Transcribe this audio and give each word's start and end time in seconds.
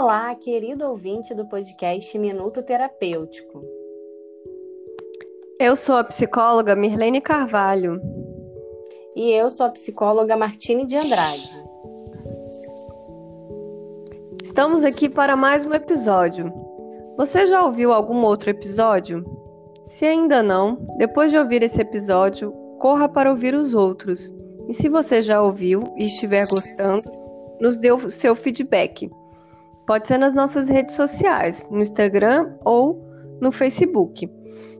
Olá, 0.00 0.32
querido 0.36 0.86
ouvinte 0.86 1.34
do 1.34 1.44
podcast 1.48 2.16
Minuto 2.16 2.62
Terapêutico. 2.62 3.64
Eu 5.58 5.74
sou 5.74 5.96
a 5.96 6.04
psicóloga 6.04 6.76
Mirlene 6.76 7.20
Carvalho. 7.20 8.00
E 9.16 9.32
eu 9.32 9.50
sou 9.50 9.66
a 9.66 9.70
psicóloga 9.70 10.36
Martine 10.36 10.86
de 10.86 10.96
Andrade. 10.96 11.60
Estamos 14.40 14.84
aqui 14.84 15.08
para 15.08 15.34
mais 15.34 15.64
um 15.64 15.74
episódio. 15.74 16.52
Você 17.16 17.48
já 17.48 17.64
ouviu 17.64 17.92
algum 17.92 18.22
outro 18.22 18.50
episódio? 18.50 19.24
Se 19.88 20.04
ainda 20.04 20.44
não, 20.44 20.76
depois 20.96 21.32
de 21.32 21.38
ouvir 21.38 21.64
esse 21.64 21.80
episódio, 21.80 22.52
corra 22.78 23.08
para 23.08 23.32
ouvir 23.32 23.52
os 23.52 23.74
outros. 23.74 24.32
E 24.68 24.74
se 24.74 24.88
você 24.88 25.20
já 25.20 25.42
ouviu 25.42 25.82
e 25.98 26.06
estiver 26.06 26.46
gostando, 26.46 27.02
nos 27.60 27.76
dê 27.76 27.90
o 27.90 28.12
seu 28.12 28.36
feedback. 28.36 29.10
Pode 29.88 30.06
ser 30.06 30.18
nas 30.18 30.34
nossas 30.34 30.68
redes 30.68 30.94
sociais, 30.94 31.66
no 31.70 31.80
Instagram 31.80 32.54
ou 32.62 33.02
no 33.40 33.50
Facebook, 33.50 34.30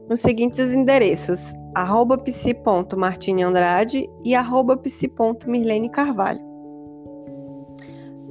nos 0.07 0.21
seguintes 0.21 0.71
endereços: 0.71 1.51
arroba 1.73 2.15
psi.martineandrade 2.15 4.07
e 4.23 4.35
arroba 4.35 4.79
Carvalho. 5.91 6.39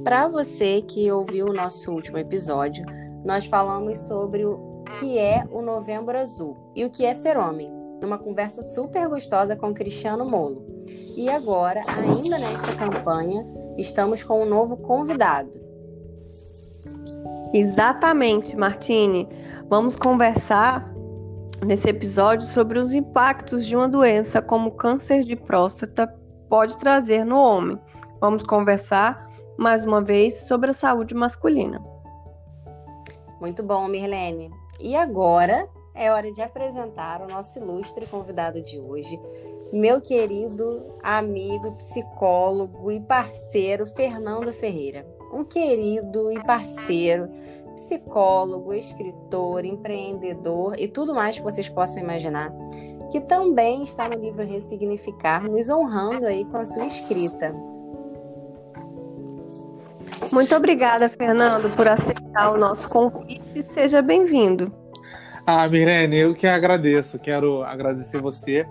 Para 0.05 0.29
você 0.29 0.81
que 0.83 1.11
ouviu 1.11 1.47
o 1.47 1.53
nosso 1.53 1.91
último 1.91 2.17
episódio, 2.17 2.85
nós 3.25 3.45
falamos 3.45 3.99
sobre 3.99 4.45
o 4.45 4.81
que 4.97 5.17
é 5.17 5.43
o 5.51 5.61
Novembro 5.61 6.17
Azul 6.17 6.55
e 6.73 6.85
o 6.85 6.89
que 6.89 7.03
é 7.03 7.13
ser 7.13 7.35
homem, 7.35 7.69
numa 8.01 8.17
conversa 8.17 8.63
super 8.63 9.05
gostosa 9.09 9.53
com 9.53 9.73
Cristiano 9.73 10.25
Molo. 10.31 10.65
E 11.17 11.29
agora, 11.29 11.81
ainda 11.89 12.37
nesta 12.37 12.73
campanha, 12.77 13.45
estamos 13.77 14.23
com 14.23 14.43
um 14.43 14.45
novo 14.45 14.77
convidado. 14.77 15.59
Exatamente, 17.53 18.55
Martine. 18.55 19.27
Vamos 19.67 19.95
conversar 19.95 20.87
nesse 21.65 21.89
episódio 21.89 22.45
sobre 22.45 22.77
os 22.77 22.93
impactos 22.93 23.65
de 23.65 23.75
uma 23.75 23.89
doença 23.89 24.39
como 24.39 24.71
câncer 24.71 25.23
de 25.23 25.35
próstata 25.35 26.07
pode 26.47 26.77
trazer 26.77 27.25
no 27.25 27.37
homem. 27.37 27.79
Vamos 28.21 28.43
conversar 28.43 29.27
mais 29.57 29.83
uma 29.83 29.99
vez 29.99 30.47
sobre 30.47 30.69
a 30.69 30.73
saúde 30.73 31.15
masculina. 31.15 31.83
Muito 33.41 33.63
bom, 33.63 33.87
Mirlene. 33.87 34.51
E 34.79 34.95
agora 34.95 35.67
é 35.95 36.11
hora 36.11 36.31
de 36.31 36.41
apresentar 36.43 37.19
o 37.21 37.27
nosso 37.27 37.57
ilustre 37.57 38.05
convidado 38.05 38.61
de 38.61 38.79
hoje, 38.79 39.19
meu 39.73 39.99
querido 39.99 40.85
amigo, 41.01 41.71
psicólogo 41.77 42.91
e 42.91 42.99
parceiro 43.01 43.87
Fernando 43.87 44.53
Ferreira 44.53 45.18
um 45.31 45.43
querido 45.43 46.31
e 46.31 46.43
parceiro, 46.43 47.29
psicólogo, 47.75 48.73
escritor, 48.73 49.65
empreendedor 49.65 50.75
e 50.77 50.87
tudo 50.87 51.13
mais 51.13 51.37
que 51.37 51.43
vocês 51.43 51.69
possam 51.69 52.03
imaginar, 52.03 52.51
que 53.11 53.21
também 53.21 53.83
está 53.83 54.07
no 54.09 54.21
livro 54.21 54.45
Ressignificar, 54.45 55.43
nos 55.43 55.69
honrando 55.69 56.25
aí 56.25 56.45
com 56.45 56.57
a 56.57 56.65
sua 56.65 56.85
escrita. 56.85 57.53
Muito 60.31 60.55
obrigada, 60.55 61.09
Fernando, 61.09 61.75
por 61.75 61.87
aceitar 61.87 62.51
o 62.51 62.57
nosso 62.57 62.87
convite 62.89 63.41
e 63.55 63.63
seja 63.63 64.01
bem-vindo. 64.01 64.71
Ah, 65.45 65.67
Mirene, 65.67 66.17
eu 66.17 66.35
que 66.35 66.45
agradeço. 66.45 67.17
Quero 67.17 67.63
agradecer 67.63 68.21
você 68.21 68.67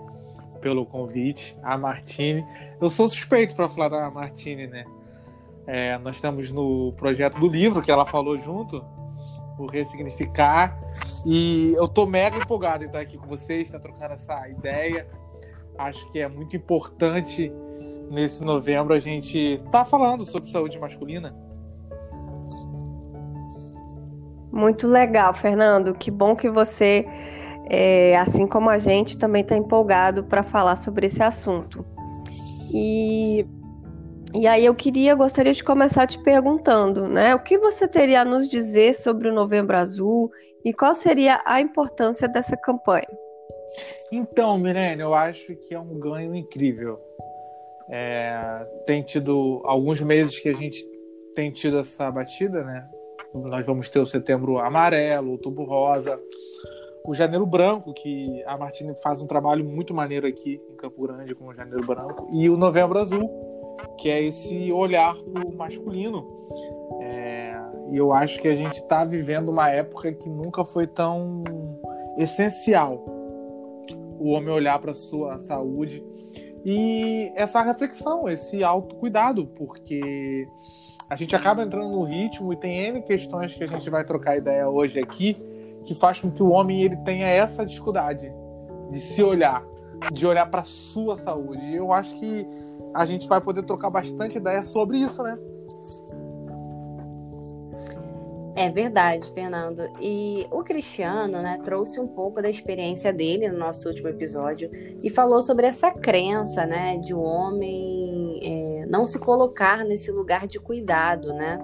pelo 0.61 0.85
convite, 0.85 1.57
a 1.61 1.77
Martine. 1.77 2.45
Eu 2.79 2.87
sou 2.87 3.09
suspeito 3.09 3.55
para 3.55 3.67
falar 3.67 3.89
da 3.89 4.09
Martine, 4.09 4.67
né? 4.67 4.85
É, 5.71 5.99
nós 5.99 6.15
estamos 6.15 6.51
no 6.51 6.93
projeto 6.93 7.39
do 7.39 7.47
livro 7.47 7.83
que 7.83 7.91
ela 7.91 8.03
falou 8.03 8.35
junto, 8.39 8.83
o 9.55 9.67
Ressignificar. 9.67 10.75
E 11.23 11.73
eu 11.75 11.87
tô 11.87 12.07
mega 12.07 12.37
empolgado 12.37 12.83
em 12.83 12.87
estar 12.87 13.01
aqui 13.01 13.19
com 13.19 13.27
vocês, 13.27 13.67
estar 13.67 13.77
trocando 13.77 14.15
essa 14.15 14.49
ideia. 14.49 15.07
Acho 15.77 16.09
que 16.11 16.17
é 16.17 16.27
muito 16.27 16.57
importante 16.57 17.53
nesse 18.09 18.43
novembro 18.43 18.95
a 18.95 18.99
gente 18.99 19.37
estar 19.37 19.69
tá 19.69 19.85
falando 19.85 20.25
sobre 20.25 20.49
saúde 20.49 20.79
masculina. 20.79 21.29
Muito 24.51 24.87
legal, 24.87 25.35
Fernando. 25.35 25.93
Que 25.93 26.09
bom 26.09 26.35
que 26.35 26.49
você, 26.49 27.05
é, 27.69 28.17
assim 28.17 28.47
como 28.47 28.71
a 28.71 28.79
gente, 28.79 29.19
também 29.19 29.43
está 29.43 29.55
empolgado 29.55 30.23
para 30.23 30.41
falar 30.41 30.77
sobre 30.77 31.05
esse 31.05 31.21
assunto. 31.21 31.85
E 32.73 33.45
e 34.33 34.47
aí 34.47 34.65
eu 34.65 34.75
queria, 34.75 35.15
gostaria 35.15 35.53
de 35.53 35.63
começar 35.63 36.05
te 36.07 36.19
perguntando, 36.19 37.07
né? 37.07 37.33
O 37.33 37.39
que 37.39 37.57
você 37.57 37.87
teria 37.87 38.21
a 38.21 38.25
nos 38.25 38.47
dizer 38.47 38.93
sobre 38.93 39.29
o 39.29 39.33
Novembro 39.33 39.75
Azul 39.75 40.31
e 40.63 40.73
qual 40.73 40.93
seria 40.93 41.41
a 41.45 41.59
importância 41.59 42.27
dessa 42.27 42.55
campanha? 42.55 43.07
Então, 44.11 44.57
Mirene, 44.57 45.01
eu 45.01 45.13
acho 45.13 45.55
que 45.55 45.73
é 45.73 45.79
um 45.79 45.99
ganho 45.99 46.35
incrível. 46.35 46.99
É, 47.89 48.67
tem 48.85 49.01
tido 49.01 49.61
alguns 49.65 49.99
meses 50.01 50.39
que 50.39 50.49
a 50.49 50.53
gente 50.53 50.85
tem 51.33 51.51
tido 51.51 51.79
essa 51.79 52.09
batida, 52.11 52.63
né? 52.63 52.87
Nós 53.33 53.65
vamos 53.65 53.89
ter 53.89 53.99
o 53.99 54.05
setembro 54.05 54.59
amarelo, 54.59 55.31
outubro 55.31 55.63
rosa, 55.63 56.19
o 57.05 57.13
janeiro 57.13 57.45
branco, 57.45 57.93
que 57.93 58.43
a 58.45 58.57
Martina 58.57 58.93
faz 58.95 59.21
um 59.21 59.27
trabalho 59.27 59.63
muito 59.65 59.93
maneiro 59.93 60.27
aqui 60.27 60.61
em 60.69 60.75
Campo 60.75 61.01
Grande 61.01 61.33
com 61.33 61.47
o 61.47 61.53
janeiro 61.53 61.85
branco, 61.85 62.27
e 62.31 62.49
o 62.49 62.57
novembro 62.57 62.99
azul, 62.99 63.48
que 63.97 64.09
é 64.09 64.23
esse 64.23 64.71
olhar 64.71 65.15
pro 65.15 65.51
masculino. 65.55 66.27
É, 67.01 67.53
e 67.91 67.97
eu 67.97 68.13
acho 68.13 68.41
que 68.41 68.47
a 68.47 68.55
gente 68.55 68.77
está 68.77 69.03
vivendo 69.03 69.49
uma 69.49 69.69
época 69.69 70.11
que 70.13 70.29
nunca 70.29 70.65
foi 70.65 70.87
tão 70.87 71.43
essencial 72.17 73.03
o 74.19 74.31
homem 74.31 74.53
olhar 74.53 74.77
para 74.79 74.93
sua 74.93 75.39
saúde 75.39 76.03
e 76.65 77.31
essa 77.35 77.61
reflexão, 77.61 78.27
esse 78.27 78.63
autocuidado, 78.63 79.47
porque 79.47 80.47
a 81.09 81.15
gente 81.15 81.35
acaba 81.35 81.63
entrando 81.63 81.89
no 81.89 82.03
ritmo 82.03 82.51
e 82.51 82.57
tem 82.57 82.79
N 82.79 83.01
questões 83.01 83.53
que 83.53 83.63
a 83.63 83.67
gente 83.67 83.89
vai 83.89 84.03
trocar 84.03 84.37
ideia 84.37 84.69
hoje 84.69 84.99
aqui 84.99 85.37
que 85.85 85.95
faz 85.95 86.19
com 86.19 86.29
que 86.29 86.43
o 86.43 86.49
homem 86.49 86.81
ele 86.81 86.97
tenha 86.97 87.27
essa 87.27 87.65
dificuldade 87.65 88.31
de 88.91 88.99
se 88.99 89.23
olhar, 89.23 89.63
de 90.11 90.27
olhar 90.27 90.45
para 90.47 90.63
sua 90.63 91.17
saúde. 91.17 91.73
Eu 91.73 91.91
acho 91.91 92.13
que 92.19 92.45
a 92.93 93.05
gente 93.05 93.27
vai 93.27 93.39
poder 93.41 93.63
trocar 93.63 93.89
bastante 93.89 94.37
ideia 94.37 94.61
sobre 94.61 94.97
isso, 94.97 95.21
né? 95.23 95.37
É 98.59 98.69
verdade, 98.69 99.31
Fernando. 99.31 99.89
E 100.01 100.45
o 100.51 100.61
Cristiano, 100.63 101.41
né, 101.41 101.61
trouxe 101.63 101.97
um 101.97 102.07
pouco 102.07 102.41
da 102.41 102.49
experiência 102.49 103.13
dele 103.13 103.47
no 103.47 103.57
nosso 103.57 103.87
último 103.87 104.09
episódio 104.09 104.69
e 105.01 105.09
falou 105.09 105.41
sobre 105.41 105.65
essa 105.65 105.91
crença, 105.91 106.65
né, 106.65 106.97
de 106.97 107.13
o 107.13 107.19
um 107.19 107.23
homem 107.23 108.39
é, 108.43 108.85
não 108.85 109.07
se 109.07 109.17
colocar 109.17 109.85
nesse 109.85 110.11
lugar 110.11 110.45
de 110.45 110.59
cuidado, 110.59 111.31
né? 111.33 111.57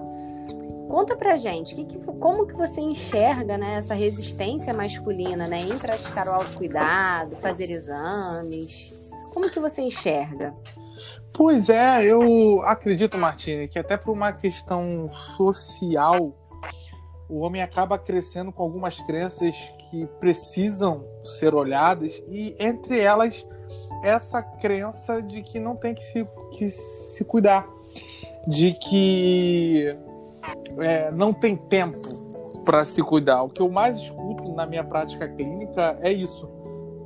Conta 0.88 1.14
pra 1.16 1.36
gente, 1.36 1.74
que 1.74 1.84
que, 1.84 1.98
como 1.98 2.46
que 2.46 2.54
você 2.54 2.80
enxerga 2.80 3.58
né, 3.58 3.74
essa 3.74 3.92
resistência 3.92 4.72
masculina 4.72 5.46
né, 5.48 5.58
em 5.58 5.76
praticar 5.76 6.26
o 6.28 6.30
autocuidado, 6.30 7.36
fazer 7.36 7.70
exames? 7.72 9.12
Como 9.34 9.50
que 9.50 9.60
você 9.60 9.82
enxerga? 9.82 10.54
Pois 11.32 11.68
é, 11.68 12.04
eu 12.04 12.62
acredito, 12.62 13.18
Martini, 13.18 13.68
que 13.68 13.78
até 13.78 13.96
por 13.96 14.12
uma 14.12 14.32
questão 14.32 15.12
social, 15.36 16.32
o 17.28 17.40
homem 17.40 17.60
acaba 17.60 17.98
crescendo 17.98 18.50
com 18.50 18.62
algumas 18.62 18.98
crenças 19.02 19.54
que 19.90 20.06
precisam 20.18 21.04
ser 21.38 21.54
olhadas, 21.54 22.22
e 22.28 22.56
entre 22.58 23.00
elas, 23.00 23.46
essa 24.02 24.40
crença 24.40 25.20
de 25.20 25.42
que 25.42 25.60
não 25.60 25.76
tem 25.76 25.94
que 25.94 26.04
se, 26.04 26.26
que 26.52 26.70
se 26.70 27.24
cuidar, 27.24 27.68
de 28.46 28.72
que 28.72 29.90
é, 30.78 31.10
não 31.10 31.34
tem 31.34 31.54
tempo 31.54 31.98
para 32.64 32.84
se 32.84 33.02
cuidar. 33.02 33.42
O 33.42 33.50
que 33.50 33.60
eu 33.60 33.70
mais 33.70 33.98
escuto 33.98 34.52
na 34.54 34.66
minha 34.66 34.84
prática 34.84 35.28
clínica 35.28 35.96
é 36.00 36.10
isso 36.12 36.55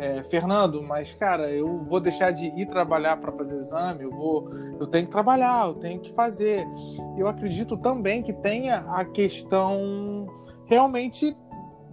é, 0.00 0.22
Fernando, 0.22 0.82
mas 0.82 1.12
cara, 1.12 1.50
eu 1.50 1.84
vou 1.84 2.00
deixar 2.00 2.30
de 2.30 2.46
ir 2.46 2.66
trabalhar 2.66 3.18
para 3.18 3.30
fazer 3.32 3.54
o 3.54 3.62
exame, 3.62 4.04
eu 4.04 4.10
vou, 4.10 4.50
eu 4.80 4.86
tenho 4.86 5.04
que 5.04 5.12
trabalhar, 5.12 5.66
eu 5.66 5.74
tenho 5.74 6.00
que 6.00 6.10
fazer. 6.14 6.66
Eu 7.18 7.28
acredito 7.28 7.76
também 7.76 8.22
que 8.22 8.32
tenha 8.32 8.78
a 8.88 9.04
questão 9.04 10.26
realmente 10.64 11.36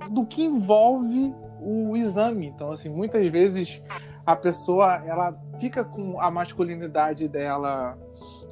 do 0.09 0.25
que 0.25 0.45
envolve 0.45 1.35
o 1.59 1.97
exame. 1.97 2.47
Então, 2.47 2.71
assim, 2.71 2.87
muitas 2.87 3.27
vezes 3.27 3.83
a 4.25 4.37
pessoa 4.37 5.03
ela 5.05 5.37
fica 5.59 5.83
com 5.83 6.21
a 6.21 6.31
masculinidade 6.31 7.27
dela 7.27 7.97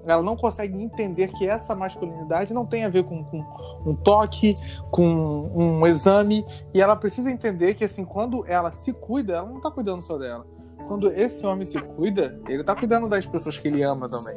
ela 0.08 0.22
não 0.22 0.36
consegue 0.36 0.82
entender 0.82 1.30
que 1.30 1.48
essa 1.48 1.76
masculinidade 1.76 2.54
não 2.54 2.66
tem 2.66 2.86
a 2.86 2.90
ver 2.90 3.04
com, 3.04 3.24
com, 3.24 3.44
um 3.86 3.96
toque, 3.96 4.56
com 4.92 5.52
um 5.56 5.88
exame, 5.88 6.46
e 6.74 6.82
ela 6.82 6.96
precisa 6.96 7.30
entender 7.30 7.74
que 7.74 7.84
assim, 7.84 8.06
quando 8.06 8.46
ela 8.48 8.72
se 8.72 8.94
cuida, 8.94 9.34
ela 9.34 9.50
não 9.50 9.58
está 9.58 9.72
cuidando 9.72 10.02
só 10.02 10.18
dela. 10.18 10.46
Quando 10.88 11.08
esse 11.10 11.46
homem 11.46 11.66
se 11.66 11.80
cuida, 11.80 12.40
ele 12.48 12.62
está 12.62 12.76
cuidando 12.76 13.10
das 13.10 13.26
pessoas 13.26 13.58
que 13.58 13.68
ele 13.68 13.82
ama 13.82 14.08
também. 14.08 14.36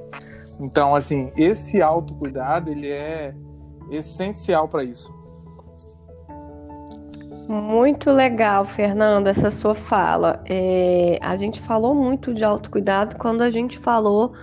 Então, 0.60 0.94
assim, 0.94 1.30
esse 1.36 1.82
autocuidado, 1.82 2.70
ele 2.70 2.90
é 2.90 3.34
essencial 3.90 4.66
para 4.66 4.82
isso. 4.82 5.12
Muito 7.48 8.10
legal, 8.10 8.64
Fernanda, 8.64 9.30
essa 9.30 9.50
sua 9.50 9.74
fala. 9.74 10.42
É, 10.46 11.18
a 11.22 11.34
gente 11.34 11.60
falou 11.60 11.94
muito 11.94 12.34
de 12.34 12.44
autocuidado 12.44 13.16
quando 13.16 13.40
a 13.42 13.50
gente 13.50 13.78
falou 13.78 14.34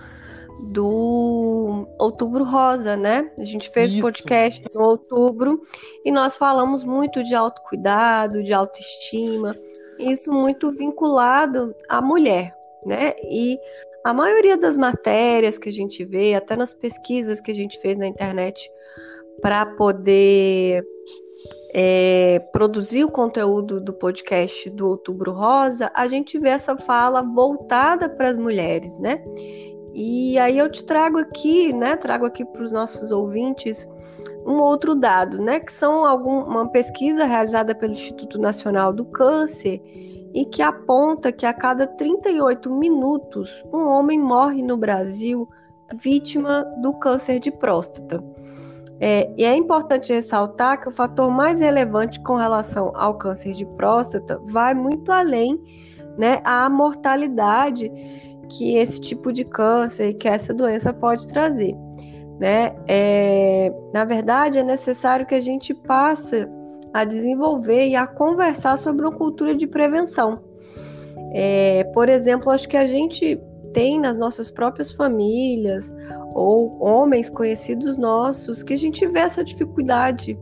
do 0.60 1.86
Outubro 1.98 2.44
Rosa, 2.44 2.96
né? 2.96 3.30
A 3.38 3.44
gente 3.44 3.68
fez 3.70 3.92
o 3.92 4.00
podcast 4.00 4.64
no 4.74 4.84
outubro 4.84 5.62
e 6.04 6.10
nós 6.10 6.36
falamos 6.36 6.84
muito 6.84 7.22
de 7.22 7.34
autocuidado, 7.34 8.42
de 8.42 8.52
autoestima, 8.52 9.56
isso 9.98 10.32
muito 10.32 10.70
vinculado 10.72 11.74
à 11.88 12.00
mulher, 12.00 12.54
né? 12.84 13.14
E 13.30 13.58
a 14.04 14.14
maioria 14.14 14.56
das 14.56 14.76
matérias 14.76 15.58
que 15.58 15.68
a 15.68 15.72
gente 15.72 16.04
vê, 16.04 16.34
até 16.34 16.56
nas 16.56 16.72
pesquisas 16.72 17.40
que 17.40 17.50
a 17.50 17.54
gente 17.54 17.78
fez 17.80 17.98
na 17.98 18.06
internet 18.06 18.70
para 19.40 19.66
poder 19.66 20.84
é, 21.74 22.38
produzir 22.52 23.04
o 23.04 23.10
conteúdo 23.10 23.80
do 23.80 23.92
podcast 23.92 24.70
do 24.70 24.88
Outubro 24.88 25.32
Rosa, 25.32 25.90
a 25.94 26.06
gente 26.06 26.38
vê 26.38 26.50
essa 26.50 26.76
fala 26.76 27.20
voltada 27.22 28.08
para 28.08 28.30
as 28.30 28.38
mulheres, 28.38 28.98
né? 28.98 29.22
E 29.98 30.38
aí 30.38 30.58
eu 30.58 30.70
te 30.70 30.84
trago 30.84 31.16
aqui, 31.16 31.72
né? 31.72 31.96
Trago 31.96 32.26
aqui 32.26 32.44
para 32.44 32.62
os 32.62 32.70
nossos 32.70 33.12
ouvintes 33.12 33.88
um 34.44 34.60
outro 34.60 34.94
dado, 34.94 35.38
né? 35.38 35.58
Que 35.58 35.72
são 35.72 36.04
algum, 36.04 36.42
uma 36.42 36.68
pesquisa 36.68 37.24
realizada 37.24 37.74
pelo 37.74 37.94
Instituto 37.94 38.38
Nacional 38.38 38.92
do 38.92 39.06
Câncer 39.06 39.80
e 40.34 40.44
que 40.44 40.60
aponta 40.60 41.32
que 41.32 41.46
a 41.46 41.54
cada 41.54 41.86
38 41.86 42.70
minutos 42.70 43.64
um 43.72 43.86
homem 43.86 44.20
morre 44.20 44.62
no 44.62 44.76
Brasil 44.76 45.48
vítima 45.94 46.62
do 46.82 46.92
câncer 46.92 47.40
de 47.40 47.50
próstata. 47.50 48.22
É, 49.00 49.32
e 49.34 49.46
é 49.46 49.56
importante 49.56 50.12
ressaltar 50.12 50.78
que 50.78 50.90
o 50.90 50.92
fator 50.92 51.30
mais 51.30 51.60
relevante 51.60 52.20
com 52.20 52.34
relação 52.34 52.92
ao 52.94 53.16
câncer 53.16 53.54
de 53.54 53.64
próstata 53.64 54.38
vai 54.44 54.74
muito 54.74 55.10
além 55.10 55.58
né, 56.18 56.40
a 56.44 56.68
mortalidade 56.68 57.90
que 58.48 58.76
esse 58.76 59.00
tipo 59.00 59.32
de 59.32 59.44
câncer, 59.44 60.14
que 60.14 60.28
essa 60.28 60.52
doença 60.54 60.92
pode 60.92 61.26
trazer. 61.26 61.74
Né? 62.38 62.74
É, 62.86 63.72
na 63.94 64.04
verdade, 64.04 64.58
é 64.58 64.62
necessário 64.62 65.26
que 65.26 65.34
a 65.34 65.40
gente 65.40 65.72
passe 65.72 66.46
a 66.92 67.04
desenvolver 67.04 67.88
e 67.88 67.96
a 67.96 68.06
conversar 68.06 68.76
sobre 68.78 69.06
uma 69.06 69.12
cultura 69.12 69.54
de 69.54 69.66
prevenção. 69.66 70.42
É, 71.32 71.84
por 71.92 72.08
exemplo, 72.08 72.50
acho 72.50 72.68
que 72.68 72.76
a 72.76 72.86
gente 72.86 73.40
tem 73.72 73.98
nas 74.00 74.16
nossas 74.16 74.50
próprias 74.50 74.90
famílias 74.90 75.92
ou 76.34 76.78
homens 76.82 77.28
conhecidos 77.28 77.96
nossos 77.96 78.62
que 78.62 78.72
a 78.72 78.78
gente 78.78 79.06
vê 79.06 79.20
essa 79.20 79.44
dificuldade 79.44 80.38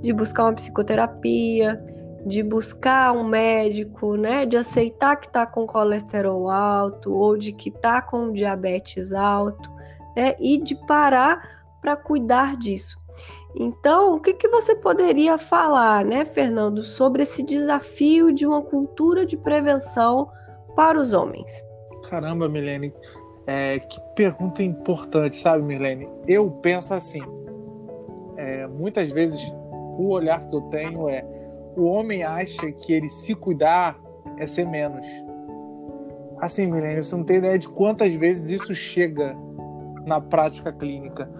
de 0.00 0.12
buscar 0.12 0.44
uma 0.44 0.54
psicoterapia, 0.54 1.82
de 2.26 2.42
buscar 2.42 3.12
um 3.12 3.22
médico, 3.22 4.16
né, 4.16 4.44
de 4.44 4.56
aceitar 4.56 5.14
que 5.14 5.28
está 5.28 5.46
com 5.46 5.64
colesterol 5.64 6.50
alto 6.50 7.14
ou 7.14 7.36
de 7.36 7.52
que 7.52 7.68
está 7.68 8.02
com 8.02 8.32
diabetes 8.32 9.12
alto, 9.12 9.70
né, 10.16 10.34
e 10.40 10.60
de 10.60 10.74
parar 10.86 11.64
para 11.80 11.96
cuidar 11.96 12.56
disso. 12.56 13.00
Então, 13.54 14.16
o 14.16 14.20
que, 14.20 14.34
que 14.34 14.48
você 14.48 14.74
poderia 14.74 15.38
falar, 15.38 16.04
né, 16.04 16.24
Fernando, 16.24 16.82
sobre 16.82 17.22
esse 17.22 17.44
desafio 17.44 18.32
de 18.32 18.44
uma 18.44 18.60
cultura 18.60 19.24
de 19.24 19.36
prevenção 19.36 20.28
para 20.74 20.98
os 20.98 21.12
homens? 21.12 21.62
Caramba, 22.10 22.48
Milene, 22.48 22.92
é, 23.46 23.78
que 23.78 24.00
pergunta 24.16 24.64
importante, 24.64 25.36
sabe, 25.36 25.62
Milene? 25.62 26.08
Eu 26.26 26.50
penso 26.50 26.92
assim, 26.92 27.22
é, 28.36 28.66
muitas 28.66 29.08
vezes 29.10 29.40
o 29.96 30.08
olhar 30.08 30.44
que 30.46 30.54
eu 30.54 30.62
tenho 30.62 31.08
é 31.08 31.35
o 31.76 31.84
homem 31.84 32.22
acha 32.22 32.72
que 32.72 32.92
ele 32.92 33.10
se 33.10 33.34
cuidar 33.34 33.98
é 34.38 34.46
ser 34.46 34.66
menos. 34.66 35.06
Assim, 36.38 36.66
Milene, 36.66 37.02
você 37.02 37.14
não 37.14 37.24
tem 37.24 37.36
ideia 37.36 37.58
de 37.58 37.68
quantas 37.68 38.14
vezes 38.14 38.60
isso 38.60 38.74
chega 38.74 39.36
na 40.06 40.20
prática 40.20 40.72
clínica. 40.72 41.30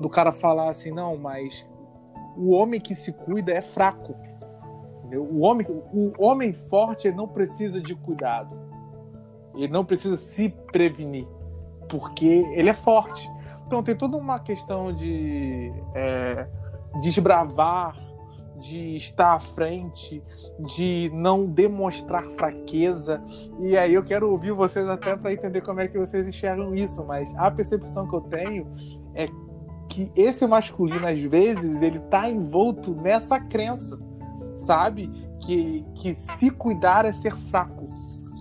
Do 0.00 0.08
cara 0.08 0.32
falar 0.32 0.70
assim, 0.70 0.90
não, 0.90 1.16
mas 1.16 1.66
o 2.36 2.50
homem 2.50 2.80
que 2.80 2.94
se 2.94 3.12
cuida 3.12 3.52
é 3.52 3.60
fraco. 3.60 4.14
Entendeu? 4.98 5.24
O 5.24 5.40
homem, 5.40 5.66
o 5.92 6.12
homem 6.18 6.52
forte 6.52 7.10
não 7.10 7.28
precisa 7.28 7.80
de 7.80 7.94
cuidado. 7.94 8.56
Ele 9.54 9.68
não 9.68 9.84
precisa 9.84 10.16
se 10.16 10.48
prevenir, 10.48 11.26
porque 11.88 12.46
ele 12.54 12.70
é 12.70 12.74
forte. 12.74 13.30
Então 13.66 13.82
tem 13.82 13.96
toda 13.96 14.16
uma 14.16 14.38
questão 14.38 14.92
de 14.92 15.72
é, 15.94 16.46
desbravar 17.00 17.94
de 18.60 18.96
estar 18.96 19.34
à 19.34 19.40
frente, 19.40 20.22
de 20.60 21.10
não 21.14 21.46
demonstrar 21.46 22.24
fraqueza. 22.32 23.22
E 23.60 23.76
aí 23.76 23.94
eu 23.94 24.02
quero 24.02 24.30
ouvir 24.30 24.52
vocês 24.52 24.86
até 24.88 25.16
para 25.16 25.32
entender 25.32 25.62
como 25.62 25.80
é 25.80 25.88
que 25.88 25.98
vocês 25.98 26.26
enxergam 26.26 26.74
isso, 26.74 27.04
mas 27.04 27.34
a 27.36 27.50
percepção 27.50 28.08
que 28.08 28.14
eu 28.14 28.20
tenho 28.20 28.66
é 29.14 29.28
que 29.88 30.10
esse 30.14 30.46
masculino 30.46 31.06
às 31.06 31.20
vezes 31.20 31.82
ele 31.82 31.98
tá 32.10 32.30
envolto 32.30 32.94
nessa 32.94 33.40
crença, 33.40 33.98
sabe? 34.56 35.10
Que 35.40 35.84
que 35.96 36.14
se 36.14 36.50
cuidar 36.50 37.04
é 37.06 37.12
ser 37.12 37.34
fraco, 37.50 37.84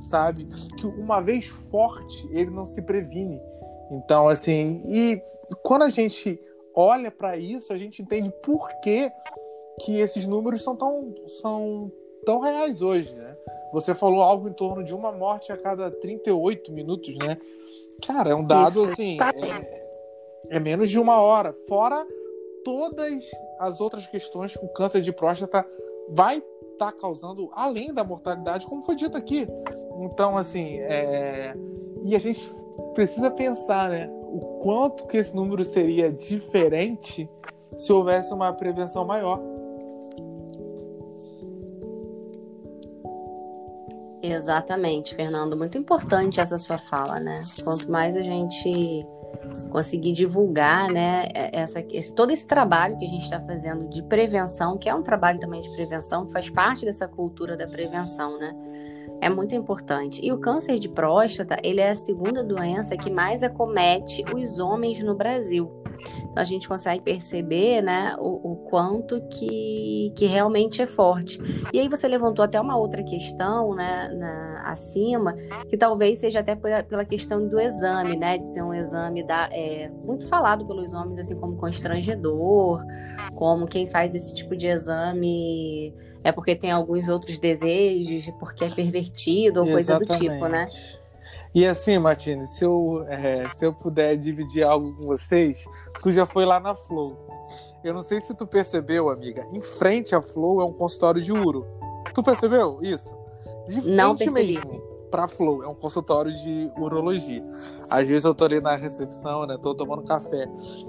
sabe? 0.10 0.46
Que 0.78 0.86
uma 0.86 1.22
vez 1.22 1.48
forte, 1.48 2.28
ele 2.32 2.52
não 2.52 2.66
se 2.66 2.82
previne. 2.82 3.40
Então, 3.92 4.28
assim, 4.28 4.84
e 4.86 5.22
quando 5.64 5.84
a 5.84 5.90
gente 5.90 6.40
olha 6.76 7.10
para 7.10 7.38
isso, 7.38 7.74
a 7.74 7.78
gente 7.78 8.02
entende 8.02 8.32
por 8.44 8.70
que 8.82 9.12
que 9.80 10.00
esses 10.00 10.26
números 10.26 10.64
são 10.64 10.76
tão, 10.76 11.14
são 11.42 11.92
tão 12.26 12.40
reais 12.40 12.82
hoje, 12.82 13.12
né? 13.12 13.36
Você 13.72 13.94
falou 13.94 14.22
algo 14.22 14.50
em 14.50 14.54
torno 14.54 14.84
de 14.84 14.94
uma 14.94 15.12
morte 15.12 15.52
a 15.52 15.58
cada 15.58 15.92
38 15.92 16.72
minutos, 16.72 17.16
né? 17.18 17.36
Cara, 18.06 18.32
é 18.32 18.36
um 18.36 18.46
dado 18.46 18.84
Isso, 18.84 18.94
assim. 18.94 19.18
É, 20.50 20.56
é, 20.56 20.60
menos 20.60 20.90
de 20.90 21.00
uma 21.00 21.22
hora. 21.22 21.54
Fora 21.68 22.06
todas 22.64 23.30
as 23.60 23.80
outras 23.80 24.08
questões 24.08 24.56
que 24.56 24.66
o 24.66 24.70
câncer 24.70 25.02
de 25.02 25.12
próstata 25.12 25.66
vai 26.10 26.38
estar 26.38 26.92
tá 26.92 26.94
causando, 26.94 27.50
além 27.54 27.94
da 27.94 28.04
mortalidade, 28.04 28.66
como 28.66 28.84
foi 28.84 28.96
dito 28.96 29.18
aqui. 29.18 29.46
Então, 30.00 30.38
assim, 30.38 30.80
é... 30.80 31.54
e 32.04 32.16
a 32.16 32.20
gente 32.20 32.50
precisa 32.94 33.30
pensar, 33.30 33.90
né? 33.90 34.10
O 34.32 34.60
quanto 34.62 35.06
que 35.08 35.18
esse 35.18 35.36
número 35.36 35.64
seria 35.64 36.12
diferente 36.12 37.30
se 37.78 37.92
houvesse 37.92 38.34
uma 38.34 38.54
prevenção 38.54 39.06
maior. 39.06 39.42
Exatamente, 44.32 45.16
Fernando. 45.16 45.58
Muito 45.58 45.78
importante 45.78 46.40
essa 46.40 46.58
sua 46.58 46.78
fala, 46.78 47.20
né? 47.20 47.42
Quanto 47.64 47.90
mais 47.92 48.16
a 48.16 48.22
gente 48.22 49.06
conseguir 49.70 50.14
divulgar, 50.14 50.92
né, 50.92 51.28
essa, 51.34 51.80
esse, 51.92 52.14
todo 52.14 52.32
esse 52.32 52.46
trabalho 52.46 52.98
que 52.98 53.06
a 53.06 53.08
gente 53.08 53.24
está 53.24 53.40
fazendo 53.40 53.88
de 53.90 54.04
prevenção, 54.04 54.78
que 54.78 54.90
é 54.90 54.94
um 54.94 55.04
trabalho 55.04 55.40
também 55.40 55.62
de 55.62 55.70
prevenção, 55.72 56.26
que 56.26 56.34
faz 56.34 56.50
parte 56.50 56.86
dessa 56.86 57.08
cultura 57.08 57.56
da 57.56 57.68
prevenção, 57.68 58.38
né? 58.38 58.56
É 59.22 59.30
muito 59.30 59.54
importante. 59.54 60.24
E 60.24 60.32
o 60.32 60.40
câncer 60.40 60.80
de 60.80 60.88
próstata, 60.88 61.58
ele 61.64 61.82
é 61.82 61.90
a 61.90 61.96
segunda 61.96 62.44
doença 62.44 62.96
que 62.96 63.12
mais 63.12 63.44
acomete 63.44 64.24
os 64.34 64.60
homens 64.60 65.02
no 65.04 65.14
Brasil. 65.14 65.70
Então 66.00 66.38
a 66.38 66.44
gente 66.44 66.68
consegue 66.68 67.04
perceber, 67.04 67.82
né, 67.82 68.16
o, 68.20 68.52
o, 68.52 68.56
quanto 68.70 69.22
que, 69.28 70.14
que 70.16 70.26
realmente 70.26 70.82
é 70.82 70.88
forte. 70.88 71.40
E 71.74 71.80
aí 71.80 71.90
você 71.90 72.08
levantou 72.08 72.44
até 72.44 72.60
uma 72.60 72.78
outra 72.78 73.04
questão, 73.04 73.76
né, 73.76 74.10
na, 74.10 74.64
acima, 74.66 75.36
que 75.70 75.78
talvez 75.78 76.20
seja 76.20 76.40
até 76.40 76.56
pela, 76.56 77.06
questão 77.06 77.48
do 77.48 77.60
exame, 77.60 78.16
né, 78.16 78.38
de 78.38 78.48
ser 78.48 78.64
um 78.64 78.74
exame 78.74 79.26
da, 79.26 79.50
é, 79.52 79.90
muito 79.90 80.28
falado 80.28 80.66
pelos 80.66 80.94
homens, 80.94 81.20
assim, 81.20 81.36
como 81.36 81.58
constrangedor, 81.58 82.84
como 83.36 83.66
quem 83.66 83.88
faz 83.88 84.14
esse 84.14 84.34
tipo 84.34 84.56
de 84.56 84.68
exame 84.68 85.94
é 86.24 86.32
porque 86.32 86.56
tem 86.56 86.72
alguns 86.72 87.08
outros 87.08 87.38
desejos, 87.38 88.30
porque 88.40 88.66
é 88.66 88.70
pervertido 88.70 89.62
ou 89.62 89.68
Exatamente. 89.68 90.08
coisa 90.08 90.30
do 90.30 90.36
tipo, 90.36 90.48
né? 90.48 90.68
E 91.54 91.66
assim, 91.66 91.98
Martine, 91.98 92.46
se 92.48 92.64
eu, 92.64 93.04
é, 93.08 93.48
se 93.50 93.66
eu 93.66 93.74
puder 93.74 94.16
dividir 94.18 94.64
algo 94.64 94.96
com 94.96 95.06
vocês, 95.08 95.66
tu 96.02 96.12
já 96.12 96.26
foi 96.26 96.46
lá 96.46 96.60
na 96.60 96.76
Flow. 96.76 97.18
Eu 97.84 97.94
não 97.94 98.04
sei 98.04 98.22
se 98.22 98.34
tu 98.36 98.46
percebeu, 98.46 99.10
amiga. 99.10 99.48
Em 99.52 99.62
frente 99.62 100.14
à 100.14 100.22
Flow 100.22 100.62
é 100.62 100.66
um 100.66 100.74
consultório 100.74 101.22
de 101.22 101.32
uro. 101.32 101.66
Tu 102.14 102.22
percebeu 102.22 102.80
isso? 102.82 103.10
De 103.68 103.82
não 103.82 104.16
percebi. 104.16 104.54
mesmo 104.54 104.90
pra 105.10 105.28
Flow, 105.28 105.64
é 105.64 105.68
um 105.68 105.74
consultório 105.74 106.32
de 106.32 106.72
urologia. 106.78 107.44
Às 107.90 108.08
vezes 108.08 108.26
eu 108.26 108.36
tô 108.36 108.46
ali 108.46 108.62
na 108.62 108.76
recepção, 108.76 109.48
né? 109.48 109.58
Tô 109.60 109.74
tomando 109.74 110.04
café. 110.04 110.48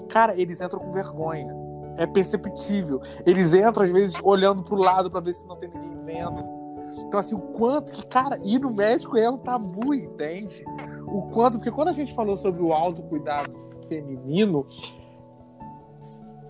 Cara, 0.09 0.39
eles 0.39 0.61
entram 0.61 0.79
com 0.79 0.91
vergonha. 0.91 1.51
É 1.97 2.05
perceptível. 2.05 3.01
Eles 3.25 3.51
entram, 3.53 3.83
às 3.83 3.91
vezes, 3.91 4.15
olhando 4.23 4.63
pro 4.63 4.75
lado 4.75 5.09
para 5.09 5.21
ver 5.21 5.33
se 5.33 5.45
não 5.45 5.55
tem 5.55 5.69
ninguém 5.69 6.05
vendo 6.05 6.60
então, 6.97 7.19
assim, 7.19 7.35
o 7.35 7.39
quanto 7.39 7.93
que, 7.93 8.05
cara, 8.05 8.39
ir 8.43 8.59
no 8.59 8.73
médico 8.73 9.17
é 9.17 9.29
um 9.29 9.37
tabu, 9.37 9.93
entende? 9.93 10.63
O 11.07 11.23
quanto, 11.23 11.57
porque 11.57 11.71
quando 11.71 11.89
a 11.89 11.93
gente 11.93 12.13
falou 12.13 12.37
sobre 12.37 12.61
o 12.61 12.73
autocuidado 12.73 13.51
feminino, 13.87 14.65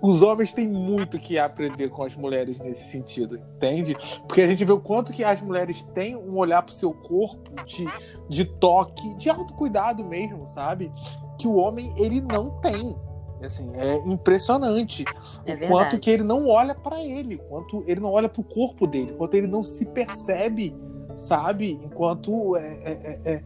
os 0.02 0.22
homens 0.22 0.52
têm 0.52 0.68
muito 0.68 1.20
que 1.20 1.38
aprender 1.38 1.90
com 1.90 2.04
as 2.04 2.16
mulheres 2.16 2.60
nesse 2.60 2.90
sentido, 2.90 3.38
entende? 3.38 3.96
Porque 4.28 4.42
a 4.42 4.48
gente 4.48 4.66
vê 4.66 4.72
o 4.72 4.80
quanto 4.80 5.14
que 5.14 5.24
as 5.24 5.40
mulheres 5.42 5.84
têm 5.94 6.16
um 6.16 6.38
olhar 6.38 6.64
pro 6.64 6.74
seu 6.74 6.92
corpo 6.92 7.64
de, 7.66 7.86
de 8.28 8.46
toque, 8.46 9.14
de 9.16 9.30
autocuidado 9.30 10.04
mesmo, 10.04 10.48
sabe? 10.48 10.92
Que 11.38 11.48
o 11.48 11.56
homem, 11.56 11.94
ele 11.98 12.20
não 12.20 12.50
tem. 12.62 12.96
Assim, 13.44 13.70
é 13.76 13.96
impressionante 14.06 15.04
É 15.46 15.54
o 15.54 15.58
verdade. 15.58 15.72
quanto 15.72 16.00
que 16.00 16.10
ele 16.10 16.24
não 16.24 16.48
olha 16.48 16.76
pra 16.76 17.00
ele, 17.04 17.38
quanto 17.50 17.84
ele 17.88 18.00
não 18.00 18.12
olha 18.12 18.30
pro 18.30 18.44
corpo 18.44 18.86
dele, 18.86 19.14
quanto 19.18 19.34
ele 19.34 19.48
não 19.48 19.64
se 19.64 19.86
percebe, 19.86 20.76
sabe? 21.16 21.80
Enquanto 21.84 22.56
é, 22.56 22.80
é, 22.84 22.92
é, 23.26 23.34
é- 23.34 23.44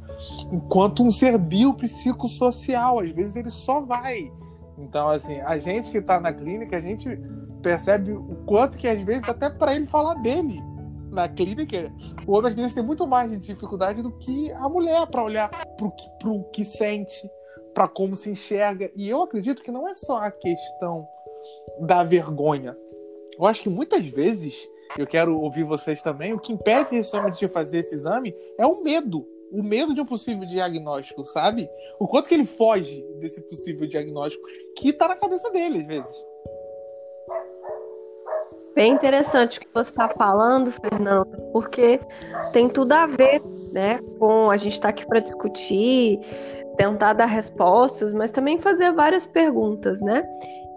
enquanto 0.51 1.03
um 1.03 1.11
ser 1.11 1.37
biopsicossocial, 1.37 2.99
às 2.99 3.11
vezes 3.11 3.35
ele 3.35 3.49
só 3.49 3.81
vai. 3.81 4.31
Então, 4.77 5.09
assim, 5.09 5.39
a 5.41 5.57
gente 5.57 5.89
que 5.91 6.01
tá 6.01 6.19
na 6.19 6.33
clínica, 6.33 6.77
a 6.77 6.81
gente 6.81 7.07
percebe 7.61 8.11
o 8.11 8.35
quanto 8.45 8.77
que 8.77 8.87
às 8.87 9.01
vezes 9.01 9.27
até 9.27 9.49
pra 9.49 9.73
ele 9.75 9.87
falar 9.87 10.15
dele 10.15 10.61
na 11.09 11.27
clínica, 11.29 11.91
o 12.27 12.33
homem 12.33 12.49
às 12.49 12.55
vezes 12.55 12.73
tem 12.73 12.83
muito 12.83 13.07
mais 13.07 13.31
de 13.31 13.37
dificuldade 13.37 14.01
do 14.01 14.11
que 14.11 14.51
a 14.51 14.67
mulher 14.67 15.07
pra 15.07 15.23
olhar 15.23 15.49
pro 15.77 15.89
que, 15.91 16.09
pro 16.19 16.43
que 16.51 16.65
sente, 16.65 17.29
pra 17.75 17.89
como 17.89 18.15
se 18.15 18.29
enxerga. 18.29 18.89
E 18.95 19.07
eu 19.09 19.21
acredito 19.21 19.61
que 19.61 19.69
não 19.69 19.87
é 19.87 19.93
só 19.93 20.17
a 20.17 20.31
questão 20.31 21.05
da 21.81 22.03
vergonha. 22.03 22.75
Eu 23.37 23.45
acho 23.45 23.61
que 23.61 23.69
muitas 23.69 24.03
vezes, 24.07 24.67
eu 24.97 25.05
quero 25.05 25.37
ouvir 25.37 25.63
vocês 25.63 26.01
também, 26.01 26.33
o 26.33 26.39
que 26.39 26.53
impede 26.53 26.95
esse 26.95 27.15
homem 27.15 27.33
de 27.33 27.47
fazer 27.49 27.79
esse 27.79 27.93
exame 27.93 28.33
é 28.57 28.65
o 28.65 28.81
medo. 28.81 29.27
O 29.51 29.61
medo 29.61 29.93
de 29.93 30.01
um 30.01 30.05
possível 30.05 30.47
diagnóstico, 30.47 31.23
sabe? 31.25 31.69
O 31.99 32.07
quanto 32.07 32.29
que 32.29 32.33
ele 32.33 32.45
foge 32.45 33.05
desse 33.19 33.41
possível 33.41 33.87
diagnóstico 33.87 34.43
que 34.77 34.91
tá 34.91 35.09
na 35.09 35.15
cabeça 35.15 35.51
dele, 35.51 35.79
às 35.79 35.85
vezes. 35.85 36.25
Bem 38.73 38.91
interessante 38.91 39.57
o 39.57 39.61
que 39.61 39.67
você 39.73 39.89
está 39.89 40.09
falando, 40.09 40.71
Fernando, 40.71 41.37
porque 41.53 41.99
tem 42.51 42.67
tudo 42.67 42.91
a 42.91 43.05
ver, 43.05 43.41
né, 43.71 43.99
com 44.19 44.49
a 44.49 44.57
gente 44.57 44.73
estar 44.73 44.89
aqui 44.89 45.05
para 45.07 45.21
discutir, 45.21 46.19
tentar 46.75 47.13
dar 47.13 47.25
respostas, 47.25 48.13
mas 48.13 48.31
também 48.31 48.59
fazer 48.59 48.91
várias 48.91 49.25
perguntas, 49.25 49.99
né? 50.01 50.23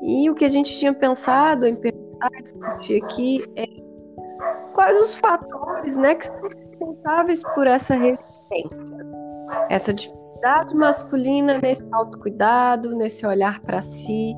E 0.03 0.31
o 0.31 0.35
que 0.35 0.45
a 0.45 0.49
gente 0.49 0.77
tinha 0.79 0.93
pensado 0.93 1.67
em 1.67 1.75
perguntar, 1.75 2.31
discutir 2.43 3.03
aqui 3.03 3.45
é 3.57 3.67
quais 4.73 5.01
os 5.01 5.15
fatores, 5.17 5.97
né, 5.97 6.15
que 6.15 6.27
são 6.27 6.41
responsáveis 6.49 7.43
por 7.55 7.67
essa 7.67 7.95
resistência, 7.95 8.79
essa 9.69 9.93
dificuldade 9.93 10.75
masculina 10.75 11.59
nesse 11.61 11.85
autocuidado, 11.91 12.95
nesse 12.95 13.27
olhar 13.27 13.61
para 13.61 13.83
si 13.83 14.35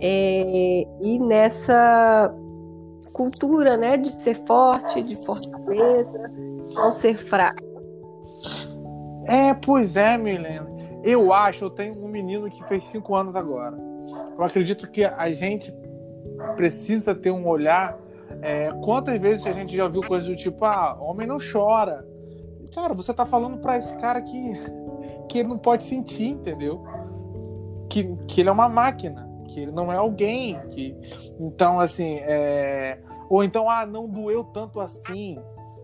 é, 0.00 0.86
e 1.00 1.18
nessa 1.18 2.34
cultura, 3.12 3.76
né, 3.76 3.96
de 3.96 4.10
ser 4.10 4.34
forte, 4.46 5.02
de 5.02 5.16
fortaleza, 5.24 6.22
não 6.74 6.92
ser 6.92 7.16
fraco. 7.16 7.62
É, 9.26 9.54
pois 9.54 9.96
é, 9.96 10.18
Milena. 10.18 10.71
Eu 11.02 11.32
acho, 11.32 11.64
eu 11.64 11.70
tenho 11.70 12.02
um 12.02 12.08
menino 12.08 12.48
que 12.50 12.62
fez 12.64 12.84
cinco 12.84 13.14
anos 13.14 13.34
agora. 13.34 13.76
Eu 14.36 14.44
acredito 14.44 14.90
que 14.90 15.04
a 15.04 15.30
gente 15.32 15.72
precisa 16.56 17.14
ter 17.14 17.30
um 17.30 17.46
olhar. 17.46 17.98
é, 18.40 18.72
quantas 18.82 19.20
vezes 19.20 19.46
a 19.46 19.52
gente 19.52 19.76
já 19.76 19.84
ouviu 19.84 20.00
coisas 20.02 20.28
do 20.28 20.36
tipo, 20.36 20.64
ah, 20.64 20.96
homem 21.00 21.26
não 21.26 21.38
chora. 21.38 22.06
Cara, 22.74 22.94
você 22.94 23.12
tá 23.12 23.26
falando 23.26 23.58
pra 23.58 23.76
esse 23.76 23.94
cara 23.96 24.20
que, 24.22 24.54
que 25.28 25.38
ele 25.38 25.48
não 25.48 25.58
pode 25.58 25.84
sentir, 25.84 26.28
entendeu? 26.28 26.82
Que, 27.90 28.16
que 28.26 28.40
ele 28.40 28.48
é 28.48 28.52
uma 28.52 28.68
máquina, 28.68 29.28
que 29.48 29.60
ele 29.60 29.72
não 29.72 29.92
é 29.92 29.96
alguém. 29.96 30.58
Que... 30.70 30.96
Então, 31.38 31.78
assim, 31.78 32.16
é... 32.22 32.98
ou 33.28 33.44
então, 33.44 33.68
ah, 33.68 33.84
não 33.84 34.08
doeu 34.08 34.42
tanto 34.44 34.80
assim. 34.80 35.38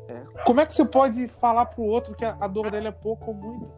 É, 0.09 0.23
Como 0.47 0.61
é 0.61 0.67
que 0.67 0.75
você 0.75 0.85
pode 0.85 1.29
falar 1.29 1.67
pro 1.67 1.85
outro 1.85 2.15
que 2.15 2.25
a, 2.25 2.37
a 2.41 2.49
dor 2.49 2.71
dele 2.71 2.89
é 2.89 2.93
pouco 2.93 3.31
ou 3.31 3.35
muito? 3.35 3.78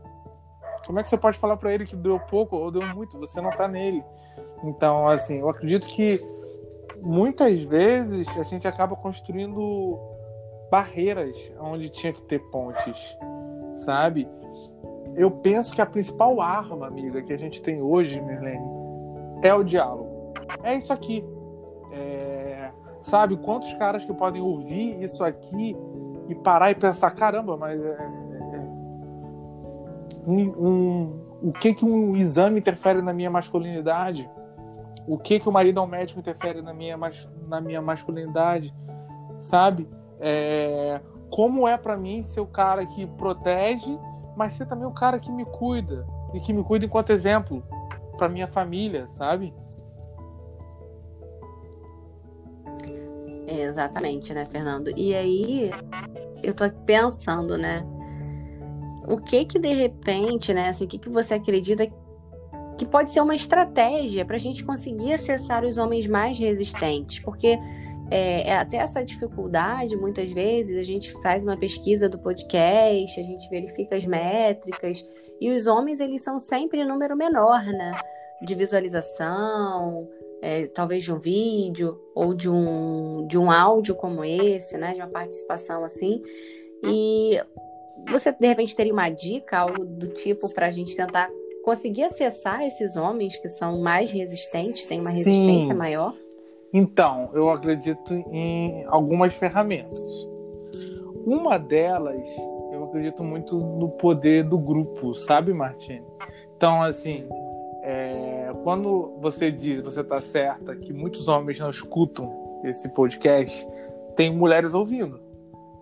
Como 0.86 0.98
é 0.98 1.02
que 1.02 1.08
você 1.08 1.18
pode 1.18 1.38
falar 1.38 1.56
pra 1.56 1.72
ele 1.72 1.86
que 1.86 1.96
deu 1.96 2.18
pouco 2.18 2.56
ou 2.56 2.70
deu 2.70 2.82
muito? 2.94 3.18
Você 3.18 3.40
não 3.40 3.50
tá 3.50 3.68
nele. 3.68 4.04
Então, 4.64 5.06
assim, 5.08 5.38
eu 5.38 5.48
acredito 5.48 5.86
que 5.86 6.20
muitas 7.02 7.62
vezes 7.62 8.28
a 8.36 8.42
gente 8.42 8.66
acaba 8.66 8.96
construindo 8.96 9.98
barreiras 10.70 11.52
onde 11.60 11.88
tinha 11.88 12.12
que 12.12 12.22
ter 12.22 12.38
pontes, 12.50 13.16
sabe? 13.84 14.28
Eu 15.14 15.30
penso 15.30 15.74
que 15.74 15.80
a 15.80 15.86
principal 15.86 16.40
arma, 16.40 16.86
amiga, 16.86 17.22
que 17.22 17.32
a 17.32 17.38
gente 17.38 17.60
tem 17.62 17.82
hoje, 17.82 18.20
Merlene, 18.20 18.64
é 19.42 19.54
o 19.54 19.64
diálogo. 19.64 20.32
É 20.62 20.74
isso 20.74 20.92
aqui. 20.92 21.24
É, 21.92 22.70
Sabe, 23.02 23.36
quantos 23.38 23.72
caras 23.74 24.04
que 24.04 24.12
podem 24.12 24.42
ouvir 24.42 25.02
isso 25.02 25.24
aqui 25.24 25.76
e 26.28 26.34
parar 26.34 26.70
e 26.70 26.74
pensar, 26.74 27.10
caramba, 27.12 27.56
mas 27.56 27.80
é, 27.82 28.10
um- 30.30 30.68
um- 30.68 31.48
o 31.48 31.52
que 31.52 31.74
que 31.74 31.84
um 31.84 32.14
exame 32.14 32.60
interfere 32.60 33.02
na 33.02 33.12
minha 33.12 33.30
masculinidade? 33.30 34.28
O 35.06 35.18
que 35.18 35.40
que 35.40 35.48
o 35.48 35.52
marido 35.52 35.80
ao 35.80 35.86
médico 35.86 36.20
interfere 36.20 36.62
na 36.62 36.72
minha, 36.72 36.98
na 37.48 37.60
minha 37.60 37.82
masculinidade? 37.82 38.74
Sabe? 39.40 39.88
É, 40.20 41.00
como 41.30 41.66
é 41.66 41.76
pra 41.78 41.96
mim 41.96 42.22
ser 42.22 42.40
o 42.40 42.46
cara 42.46 42.84
que 42.84 43.06
protege, 43.06 43.98
mas 44.36 44.52
ser 44.52 44.66
também 44.66 44.86
o 44.86 44.92
cara 44.92 45.18
que 45.18 45.32
me 45.32 45.44
cuida 45.44 46.06
e 46.34 46.40
que 46.40 46.52
me 46.52 46.62
cuida 46.62 46.84
enquanto 46.84 47.10
exemplo 47.10 47.62
pra 48.16 48.28
minha 48.28 48.46
família, 48.46 49.08
sabe? 49.08 49.54
Exatamente, 53.46 54.32
né, 54.32 54.46
Fernando? 54.46 54.92
E 54.96 55.14
aí, 55.14 55.70
eu 56.42 56.54
tô 56.54 56.70
pensando, 56.86 57.58
né? 57.58 57.84
O 59.10 59.18
que 59.18 59.44
que 59.44 59.58
de 59.58 59.72
repente, 59.74 60.54
né? 60.54 60.68
Assim, 60.68 60.84
o 60.84 60.88
que 60.88 60.98
que 60.98 61.08
você 61.08 61.34
acredita 61.34 61.86
que 62.78 62.86
pode 62.86 63.12
ser 63.12 63.20
uma 63.20 63.34
estratégia 63.34 64.24
para 64.24 64.36
a 64.36 64.38
gente 64.38 64.64
conseguir 64.64 65.12
acessar 65.12 65.64
os 65.64 65.76
homens 65.76 66.06
mais 66.06 66.38
resistentes? 66.38 67.18
Porque 67.18 67.58
é, 68.10 68.48
é 68.48 68.56
até 68.56 68.76
essa 68.76 69.04
dificuldade, 69.04 69.96
muitas 69.96 70.30
vezes, 70.30 70.76
a 70.76 70.84
gente 70.84 71.12
faz 71.22 71.42
uma 71.42 71.56
pesquisa 71.56 72.08
do 72.08 72.18
podcast, 72.18 73.18
a 73.18 73.22
gente 73.22 73.48
verifica 73.50 73.96
as 73.96 74.04
métricas, 74.04 75.04
e 75.40 75.50
os 75.50 75.66
homens, 75.66 76.00
eles 76.00 76.22
são 76.22 76.38
sempre 76.38 76.80
em 76.80 76.86
número 76.86 77.16
menor, 77.16 77.64
né? 77.64 77.90
De 78.42 78.54
visualização, 78.54 80.08
é, 80.42 80.66
talvez 80.66 81.02
de 81.02 81.12
um 81.12 81.18
vídeo 81.18 81.98
ou 82.14 82.34
de 82.34 82.48
um, 82.48 83.26
de 83.26 83.38
um 83.38 83.50
áudio 83.50 83.94
como 83.94 84.24
esse, 84.24 84.76
né? 84.76 84.94
De 84.94 85.00
uma 85.00 85.08
participação 85.08 85.82
assim. 85.84 86.22
E 86.84 87.40
você, 88.08 88.32
de 88.32 88.46
repente, 88.46 88.74
teria 88.74 88.92
uma 88.92 89.08
dica, 89.08 89.58
algo 89.58 89.84
do 89.84 90.08
tipo, 90.08 90.52
para 90.54 90.66
a 90.66 90.70
gente 90.70 90.94
tentar 90.96 91.28
conseguir 91.64 92.04
acessar 92.04 92.62
esses 92.62 92.96
homens 92.96 93.36
que 93.36 93.48
são 93.48 93.80
mais 93.80 94.10
resistentes, 94.10 94.86
têm 94.86 95.00
uma 95.00 95.10
Sim. 95.10 95.18
resistência 95.18 95.74
maior? 95.74 96.14
Então, 96.72 97.30
eu 97.34 97.50
acredito 97.50 98.14
em 98.30 98.84
algumas 98.86 99.34
ferramentas. 99.34 100.00
Uma 101.26 101.58
delas, 101.58 102.26
eu 102.72 102.84
acredito 102.84 103.22
muito 103.22 103.58
no 103.58 103.88
poder 103.90 104.44
do 104.44 104.58
grupo, 104.58 105.12
sabe, 105.12 105.52
Martine? 105.52 106.04
Então, 106.56 106.82
assim, 106.82 107.28
é, 107.82 108.52
quando 108.62 109.16
você 109.20 109.50
diz, 109.50 109.80
você 109.80 110.04
tá 110.04 110.20
certa, 110.20 110.76
que 110.76 110.92
muitos 110.92 111.28
homens 111.28 111.58
não 111.58 111.70
escutam 111.70 112.60
esse 112.64 112.88
podcast, 112.90 113.66
tem 114.14 114.34
mulheres 114.34 114.74
ouvindo. 114.74 115.20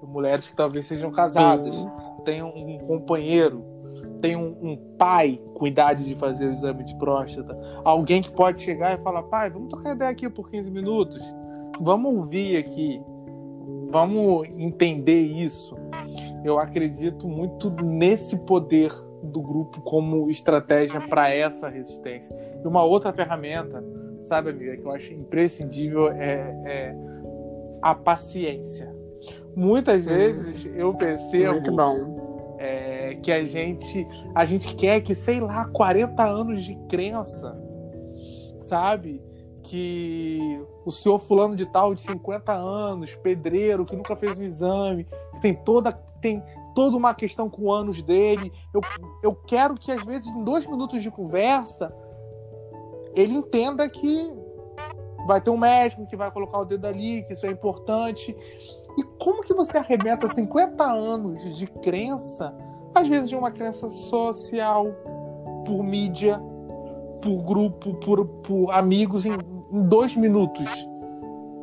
Mulheres 0.03 0.49
que 0.49 0.57
talvez 0.57 0.87
sejam 0.87 1.11
casadas, 1.11 1.75
tem 2.25 2.43
um, 2.43 2.75
um 2.75 2.79
companheiro, 2.79 3.65
tem 4.21 4.37
um, 4.37 4.57
um 4.63 4.77
pai 4.97 5.41
com 5.55 5.67
idade 5.67 6.05
de 6.05 6.15
fazer 6.15 6.47
o 6.47 6.53
exame 6.53 6.85
de 6.85 6.95
próstata, 6.97 7.59
alguém 7.85 8.23
que 8.23 8.31
pode 8.31 8.61
chegar 8.61 8.99
e 8.99 9.03
falar, 9.03 9.23
pai, 9.25 9.51
vamos 9.51 9.69
trocar 9.69 9.95
ideia 9.95 10.11
aqui 10.11 10.29
por 10.29 10.51
15 10.51 10.71
minutos, 10.71 11.23
vamos 11.81 12.15
ouvir 12.15 12.57
aqui, 12.57 13.01
vamos 13.91 14.49
entender 14.57 15.21
isso. 15.21 15.77
Eu 16.45 16.59
acredito 16.59 17.29
muito 17.29 17.71
nesse 17.85 18.37
poder 18.39 18.93
do 19.23 19.43
grupo 19.43 19.81
como 19.83 20.31
estratégia 20.31 21.01
para 21.01 21.31
essa 21.31 21.69
resistência. 21.69 22.37
E 22.63 22.67
uma 22.67 22.85
outra 22.85 23.13
ferramenta, 23.13 23.85
sabe, 24.23 24.51
amiga, 24.51 24.77
que 24.77 24.85
eu 24.85 24.93
acho 24.93 25.13
imprescindível 25.13 26.09
é, 26.09 26.63
é 26.65 26.97
a 27.83 27.95
paciência. 27.95 28.95
Muitas 29.59 30.05
vezes 30.05 30.69
eu 30.77 30.95
percebo 30.95 31.59
é, 32.59 33.17
que 33.21 33.33
a 33.33 33.45
gente 33.45 34.07
a 34.33 34.45
gente 34.45 34.77
quer 34.77 35.01
que, 35.01 35.17
sei 35.17 35.41
lá, 35.41 35.65
40 35.65 36.25
anos 36.25 36.63
de 36.63 36.77
crença, 36.89 37.61
sabe? 38.61 39.21
Que 39.65 40.65
o 40.87 40.93
senhor 40.93 41.19
fulano 41.19 41.57
de 41.57 41.67
tal 41.67 41.93
de 41.93 42.03
50 42.03 42.53
anos, 42.53 43.17
pedreiro, 43.17 43.85
que 43.85 43.97
nunca 43.97 44.15
fez 44.15 44.39
um 44.39 44.45
exame, 44.45 45.05
que 45.35 45.41
tem 45.41 45.55
toda 45.55 45.91
tem 46.21 46.41
toda 46.73 46.97
uma 46.97 47.13
questão 47.13 47.51
com 47.51 47.73
anos 47.73 48.01
dele. 48.01 48.53
Eu, 48.73 48.81
eu 49.25 49.35
quero 49.35 49.75
que, 49.75 49.91
às 49.91 50.05
vezes, 50.05 50.29
em 50.29 50.45
dois 50.45 50.69
minutos 50.69 51.03
de 51.03 51.11
conversa, 51.11 51.93
ele 53.13 53.35
entenda 53.35 53.89
que 53.89 54.31
vai 55.27 55.41
ter 55.41 55.51
um 55.51 55.59
médico 55.59 56.07
que 56.07 56.17
vai 56.17 56.31
colocar 56.31 56.59
o 56.59 56.65
dedo 56.65 56.87
ali, 56.87 57.23
que 57.25 57.35
isso 57.35 57.47
é 57.47 57.51
importante. 57.51 58.35
E 58.99 59.03
como 59.17 59.43
que 59.43 59.55
você 59.55 59.79
arrebenta 59.79 60.29
50 60.29 60.85
anos 60.85 61.57
de 61.57 61.69
crença, 61.69 62.53
às 62.93 63.07
vezes 63.07 63.29
de 63.29 63.37
uma 63.37 63.53
crença 63.53 63.89
social, 63.89 64.89
por 65.65 65.85
mídia, 65.85 66.43
por 67.23 67.41
grupo, 67.45 67.95
por, 68.01 68.27
por 68.27 68.73
amigos, 68.73 69.25
em, 69.25 69.35
em 69.71 69.83
dois 69.85 70.17
minutos? 70.17 70.69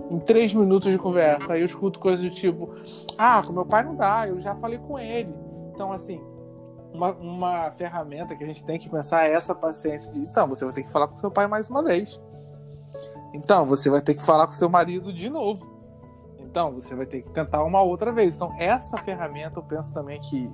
Em 0.09 0.17
três 0.19 0.53
minutos 0.53 0.89
de 0.89 0.97
conversa. 0.97 1.51
Aí 1.51 1.59
eu 1.59 1.65
escuto 1.65 1.99
coisas 1.99 2.23
do 2.23 2.33
tipo: 2.33 2.69
Ah, 3.17 3.43
com 3.45 3.51
meu 3.51 3.65
pai 3.65 3.83
não 3.83 3.97
dá, 3.97 4.25
eu 4.29 4.39
já 4.39 4.55
falei 4.55 4.79
com 4.79 4.97
ele. 4.97 5.35
Então, 5.73 5.91
assim, 5.91 6.21
uma, 6.93 7.11
uma 7.11 7.71
ferramenta 7.71 8.33
que 8.33 8.45
a 8.45 8.47
gente 8.47 8.63
tem 8.63 8.79
que 8.79 8.89
pensar 8.89 9.27
é 9.27 9.33
essa 9.33 9.53
paciência 9.53 10.13
de, 10.13 10.21
então, 10.21 10.47
você 10.47 10.63
vai 10.63 10.73
ter 10.73 10.83
que 10.83 10.91
falar 10.91 11.09
com 11.09 11.17
seu 11.17 11.29
pai 11.29 11.47
mais 11.47 11.67
uma 11.67 11.83
vez. 11.83 12.17
Então, 13.33 13.65
você 13.65 13.89
vai 13.89 13.99
ter 13.99 14.13
que 14.13 14.23
falar 14.23 14.47
com 14.47 14.53
seu 14.53 14.69
marido 14.69 15.11
de 15.11 15.29
novo. 15.29 15.74
Então, 16.55 16.71
você 16.71 16.95
vai 16.95 17.05
ter 17.05 17.21
que 17.21 17.29
tentar 17.31 17.61
uma 17.65 17.81
outra 17.81 18.13
vez. 18.13 18.33
Então, 18.33 18.55
essa 18.57 18.95
ferramenta 18.95 19.59
eu 19.59 19.63
penso 19.63 19.93
também 19.93 20.21
que 20.21 20.49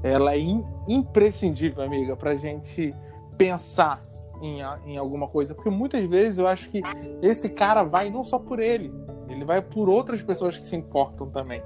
ela 0.00 0.36
é 0.36 0.38
imprescindível, 0.86 1.82
amiga, 1.82 2.14
pra 2.14 2.36
gente 2.36 2.94
pensar 3.36 4.00
em, 4.40 4.60
em 4.86 4.96
alguma 4.96 5.26
coisa. 5.26 5.52
Porque 5.52 5.68
muitas 5.68 6.08
vezes 6.08 6.38
eu 6.38 6.46
acho 6.46 6.70
que 6.70 6.80
esse 7.20 7.48
cara 7.48 7.82
vai 7.82 8.08
não 8.08 8.22
só 8.22 8.38
por 8.38 8.60
ele, 8.60 8.94
ele 9.28 9.44
vai 9.44 9.60
por 9.60 9.88
outras 9.88 10.22
pessoas 10.22 10.56
que 10.56 10.64
se 10.64 10.76
importam 10.76 11.28
também. 11.28 11.60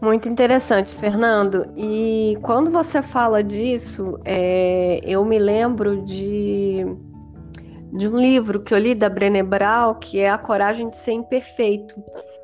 Muito 0.00 0.28
interessante, 0.28 0.92
Fernando. 0.92 1.72
E 1.76 2.36
quando 2.42 2.68
você 2.68 3.00
fala 3.00 3.44
disso, 3.44 4.18
é, 4.24 4.98
eu 5.04 5.24
me 5.24 5.38
lembro 5.38 6.02
de, 6.02 6.84
de 7.92 8.08
um 8.08 8.16
livro 8.16 8.60
que 8.60 8.74
eu 8.74 8.78
li 8.78 8.94
da 8.94 9.08
Brené 9.08 9.42
Brown, 9.42 9.94
que 9.94 10.20
é 10.20 10.30
A 10.30 10.38
Coragem 10.38 10.88
de 10.88 10.96
Ser 10.96 11.12
Imperfeito. 11.12 11.94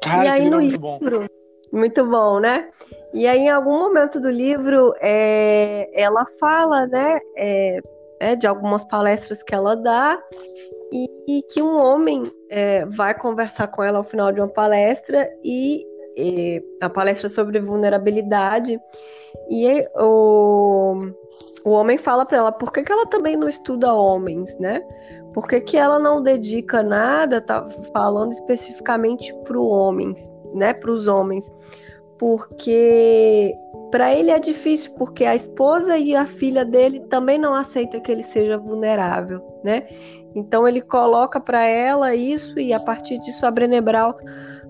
Cara, 0.03 0.25
e 0.25 0.29
aí 0.29 0.51
no 0.51 0.59
livro, 0.59 0.81
bom. 0.81 0.99
muito 1.73 2.05
bom, 2.05 2.41
né? 2.41 2.69
E 3.13 3.27
aí 3.27 3.41
em 3.41 3.51
algum 3.51 3.79
momento 3.79 4.21
do 4.21 4.29
livro, 4.29 4.95
é, 5.01 5.89
ela 5.95 6.25
fala, 6.39 6.87
né, 6.87 7.19
é, 7.37 7.81
é, 8.21 8.37
de 8.37 8.47
algumas 8.47 8.85
palestras 8.85 9.43
que 9.43 9.55
ela 9.55 9.75
dá 9.75 10.21
e, 10.93 11.09
e 11.29 11.43
que 11.51 11.63
um 11.63 11.77
homem 11.77 12.31
é, 12.51 12.85
vai 12.87 13.15
conversar 13.15 13.69
com 13.69 13.83
ela 13.83 13.99
ao 13.99 14.05
final 14.05 14.33
de 14.33 14.41
uma 14.41 14.49
palestra 14.49 15.29
e 15.45 15.85
a 16.81 16.89
palestra 16.89 17.29
sobre 17.29 17.61
vulnerabilidade 17.61 18.81
e 19.51 19.87
o, 19.97 20.99
o 21.65 21.71
homem 21.71 21.99
fala 21.99 22.25
para 22.25 22.39
ela 22.39 22.53
por 22.53 22.73
que, 22.73 22.83
que 22.83 22.93
ela 22.93 23.07
também 23.07 23.37
não 23.37 23.49
estuda 23.49 23.93
homens, 23.93 24.57
né? 24.59 24.83
Por 25.37 25.47
que, 25.47 25.61
que 25.61 25.77
ela 25.77 25.99
não 25.99 26.23
dedica 26.23 26.83
nada, 26.83 27.43
tá 27.43 27.69
falando 27.93 28.33
especificamente 28.33 29.35
para 29.45 29.61
homens, 29.61 30.33
né? 30.55 30.73
Para 30.73 30.91
os 30.91 31.07
homens, 31.07 31.53
porque 32.19 33.55
para 33.91 34.15
ele 34.15 34.31
é 34.31 34.39
difícil, 34.39 34.93
porque 34.95 35.27
a 35.27 35.35
esposa 35.35 35.99
e 35.99 36.17
a 36.17 36.25
filha 36.25 36.65
dele 36.65 37.01
também 37.11 37.37
não 37.37 37.53
aceitam 37.53 38.01
que 38.01 38.11
ele 38.11 38.23
seja 38.23 38.57
vulnerável, 38.57 39.43
né? 39.63 39.87
Então 40.35 40.67
ele 40.67 40.81
coloca 40.81 41.39
para 41.39 41.63
ela 41.65 42.15
isso 42.15 42.59
e 42.59 42.73
a 42.73 42.81
partir 42.81 43.19
disso 43.19 43.45
a 43.45 43.51
Brené 43.51 43.83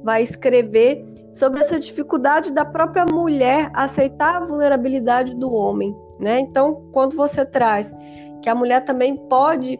vai 0.02 0.24
escrever 0.24 1.06
sobre 1.32 1.60
essa 1.60 1.78
dificuldade 1.78 2.52
da 2.52 2.64
própria 2.64 3.04
mulher 3.04 3.70
aceitar 3.72 4.42
a 4.42 4.44
vulnerabilidade 4.44 5.32
do 5.36 5.48
homem, 5.52 5.96
né? 6.18 6.40
Então, 6.40 6.88
quando 6.90 7.14
você 7.14 7.46
traz 7.46 7.94
que 8.42 8.48
a 8.48 8.54
mulher 8.54 8.84
também 8.84 9.14
pode 9.28 9.78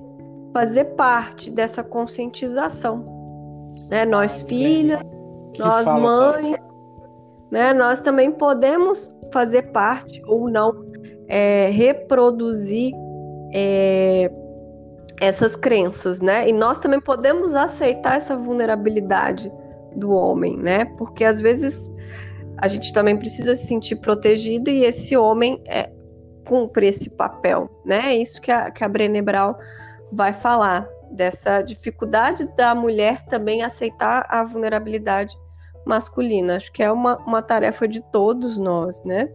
fazer 0.57 0.85
parte 0.97 1.51
dessa 1.51 1.85
conscientização, 1.85 3.05
né? 3.91 4.07
Nós 4.07 4.41
filhas, 4.41 5.01
nós 5.59 5.85
fala, 5.85 6.01
mães, 6.01 6.57
né? 7.51 7.75
Nós 7.75 8.01
também 8.01 8.33
podemos 8.33 9.15
fazer 9.31 9.65
parte 9.65 10.23
ou 10.27 10.49
não 10.49 10.73
é, 11.29 11.67
reproduzir 11.67 12.95
é, 13.53 14.33
essas 15.21 15.55
crenças, 15.55 16.21
né? 16.21 16.49
E 16.49 16.55
nós 16.55 16.79
também 16.79 17.03
podemos 17.03 17.55
aceitar 17.55 18.17
essa 18.17 18.35
vulnerabilidade 18.35 19.53
do 19.95 20.11
homem, 20.11 20.57
né? 20.57 20.87
Porque 20.97 21.23
às 21.23 21.39
vezes 21.39 21.87
a 22.57 22.67
gente 22.67 22.95
também 22.95 23.15
precisa 23.19 23.55
se 23.55 23.67
sentir 23.67 23.97
protegido 23.97 24.71
e 24.71 24.87
esse 24.87 25.15
homem 25.19 25.63
é, 25.67 25.91
cumpre 26.49 26.87
esse 26.87 27.11
papel, 27.11 27.69
né? 27.85 28.01
É 28.07 28.17
isso 28.17 28.41
que 28.41 28.51
a, 28.51 28.71
que 28.71 28.83
a 28.83 28.89
Brené 28.89 29.21
Brown 29.21 29.55
vai 30.13 30.33
falar, 30.33 30.89
dessa 31.11 31.63
dificuldade 31.63 32.45
da 32.57 32.75
mulher 32.75 33.25
também 33.27 33.63
aceitar 33.63 34.27
a 34.29 34.45
vulnerabilidade 34.45 35.37
masculina. 35.85 36.57
Acho 36.57 36.73
que 36.73 36.83
é 36.83 36.91
uma, 36.91 37.17
uma 37.19 37.43
tarefa 37.43 37.87
de 37.87 38.01
todos 38.01 38.59
nós, 38.59 39.03
né? 39.05 39.31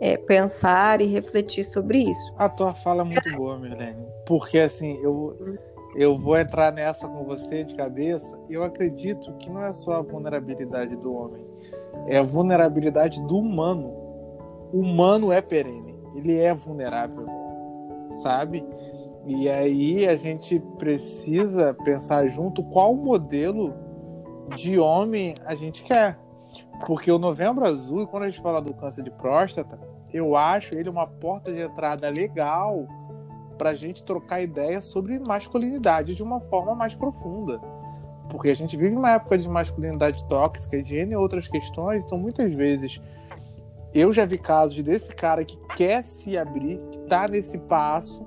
É, 0.00 0.16
pensar 0.16 1.00
e 1.00 1.06
refletir 1.06 1.64
sobre 1.64 1.98
isso. 1.98 2.34
A 2.36 2.48
tua 2.48 2.74
fala 2.74 3.02
é 3.02 3.04
muito 3.04 3.36
boa, 3.36 3.56
Milene, 3.56 4.04
porque 4.26 4.58
assim, 4.58 4.98
eu 5.00 5.36
eu 5.94 6.18
vou 6.18 6.38
entrar 6.38 6.72
nessa 6.72 7.06
com 7.06 7.22
você 7.22 7.62
de 7.62 7.74
cabeça. 7.74 8.40
Eu 8.48 8.64
acredito 8.64 9.32
que 9.34 9.50
não 9.50 9.62
é 9.62 9.72
só 9.72 9.92
a 9.92 10.02
vulnerabilidade 10.02 10.96
do 10.96 11.14
homem, 11.14 11.46
é 12.06 12.18
a 12.18 12.22
vulnerabilidade 12.22 13.22
do 13.26 13.38
humano. 13.38 13.94
O 14.72 14.80
humano 14.80 15.30
é 15.30 15.40
perene, 15.40 15.94
ele 16.16 16.40
é 16.40 16.52
vulnerável, 16.52 17.26
sabe? 18.22 18.64
E 19.24 19.48
aí 19.48 20.08
a 20.08 20.16
gente 20.16 20.58
precisa 20.78 21.74
pensar 21.84 22.28
junto 22.28 22.62
qual 22.64 22.94
modelo 22.94 23.72
de 24.56 24.78
homem 24.78 25.34
a 25.44 25.54
gente 25.54 25.82
quer. 25.84 26.18
Porque 26.86 27.10
o 27.10 27.18
Novembro 27.18 27.64
Azul, 27.64 28.06
quando 28.06 28.24
a 28.24 28.28
gente 28.28 28.42
fala 28.42 28.60
do 28.60 28.74
câncer 28.74 29.04
de 29.04 29.10
próstata, 29.10 29.78
eu 30.12 30.36
acho 30.36 30.76
ele 30.76 30.88
uma 30.88 31.06
porta 31.06 31.52
de 31.52 31.62
entrada 31.62 32.10
legal 32.10 32.86
para 33.56 33.70
a 33.70 33.74
gente 33.74 34.02
trocar 34.02 34.42
ideias 34.42 34.86
sobre 34.86 35.20
masculinidade 35.26 36.14
de 36.14 36.22
uma 36.22 36.40
forma 36.40 36.74
mais 36.74 36.94
profunda. 36.94 37.60
Porque 38.28 38.50
a 38.50 38.56
gente 38.56 38.76
vive 38.76 38.96
uma 38.96 39.12
época 39.12 39.38
de 39.38 39.48
masculinidade 39.48 40.24
tóxica 40.26 40.82
de 40.82 40.96
N 40.96 41.14
outras 41.16 41.46
questões, 41.46 42.04
então 42.04 42.18
muitas 42.18 42.52
vezes 42.52 43.00
eu 43.94 44.12
já 44.12 44.24
vi 44.24 44.38
casos 44.38 44.82
desse 44.82 45.14
cara 45.14 45.44
que 45.44 45.56
quer 45.76 46.02
se 46.02 46.36
abrir, 46.36 46.78
que 46.90 46.98
tá 47.00 47.26
nesse 47.30 47.58
passo, 47.58 48.26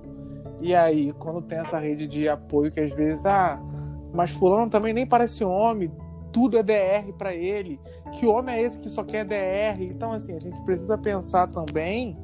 e 0.62 0.74
aí 0.74 1.14
quando 1.14 1.42
tem 1.42 1.60
essa 1.60 1.80
rede 1.80 2.08
de 2.08 2.28
apoio 2.28 2.72
que 2.72 2.80
às 2.80 2.94
vezes, 2.94 3.26
ah, 3.26 3.60
mas 4.14 4.32
fulano 4.32 4.70
também 4.70 4.94
nem 4.94 5.06
parece 5.06 5.44
homem, 5.44 5.92
tudo 6.32 6.58
é 6.58 6.64
DR 6.64 7.14
para 7.18 7.34
ele. 7.34 7.80
Que 8.14 8.26
homem 8.26 8.56
é 8.56 8.62
esse 8.62 8.80
que 8.80 8.90
só 8.90 9.04
quer 9.04 9.26
DR? 9.26 9.82
Então 9.82 10.12
assim, 10.12 10.36
a 10.36 10.40
gente 10.40 10.62
precisa 10.64 10.98
pensar 10.98 11.48
também 11.48 12.18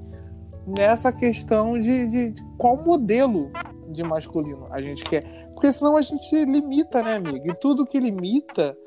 nessa 0.77 1.11
questão 1.11 1.79
de, 1.79 2.07
de, 2.07 2.29
de, 2.31 2.43
qual 2.57 2.77
modelo 2.77 3.49
de 3.89 4.03
masculino 4.03 4.65
a 4.69 4.81
gente 4.81 5.03
quer. 5.03 5.23
Porque 5.53 5.71
senão 5.73 5.97
a 5.97 6.01
gente 6.01 6.45
limita, 6.45 7.03
né, 7.03 7.15
amigo? 7.15 7.45
E 7.45 7.53
tudo 7.55 7.85
que 7.85 7.99
limita, 7.99 8.77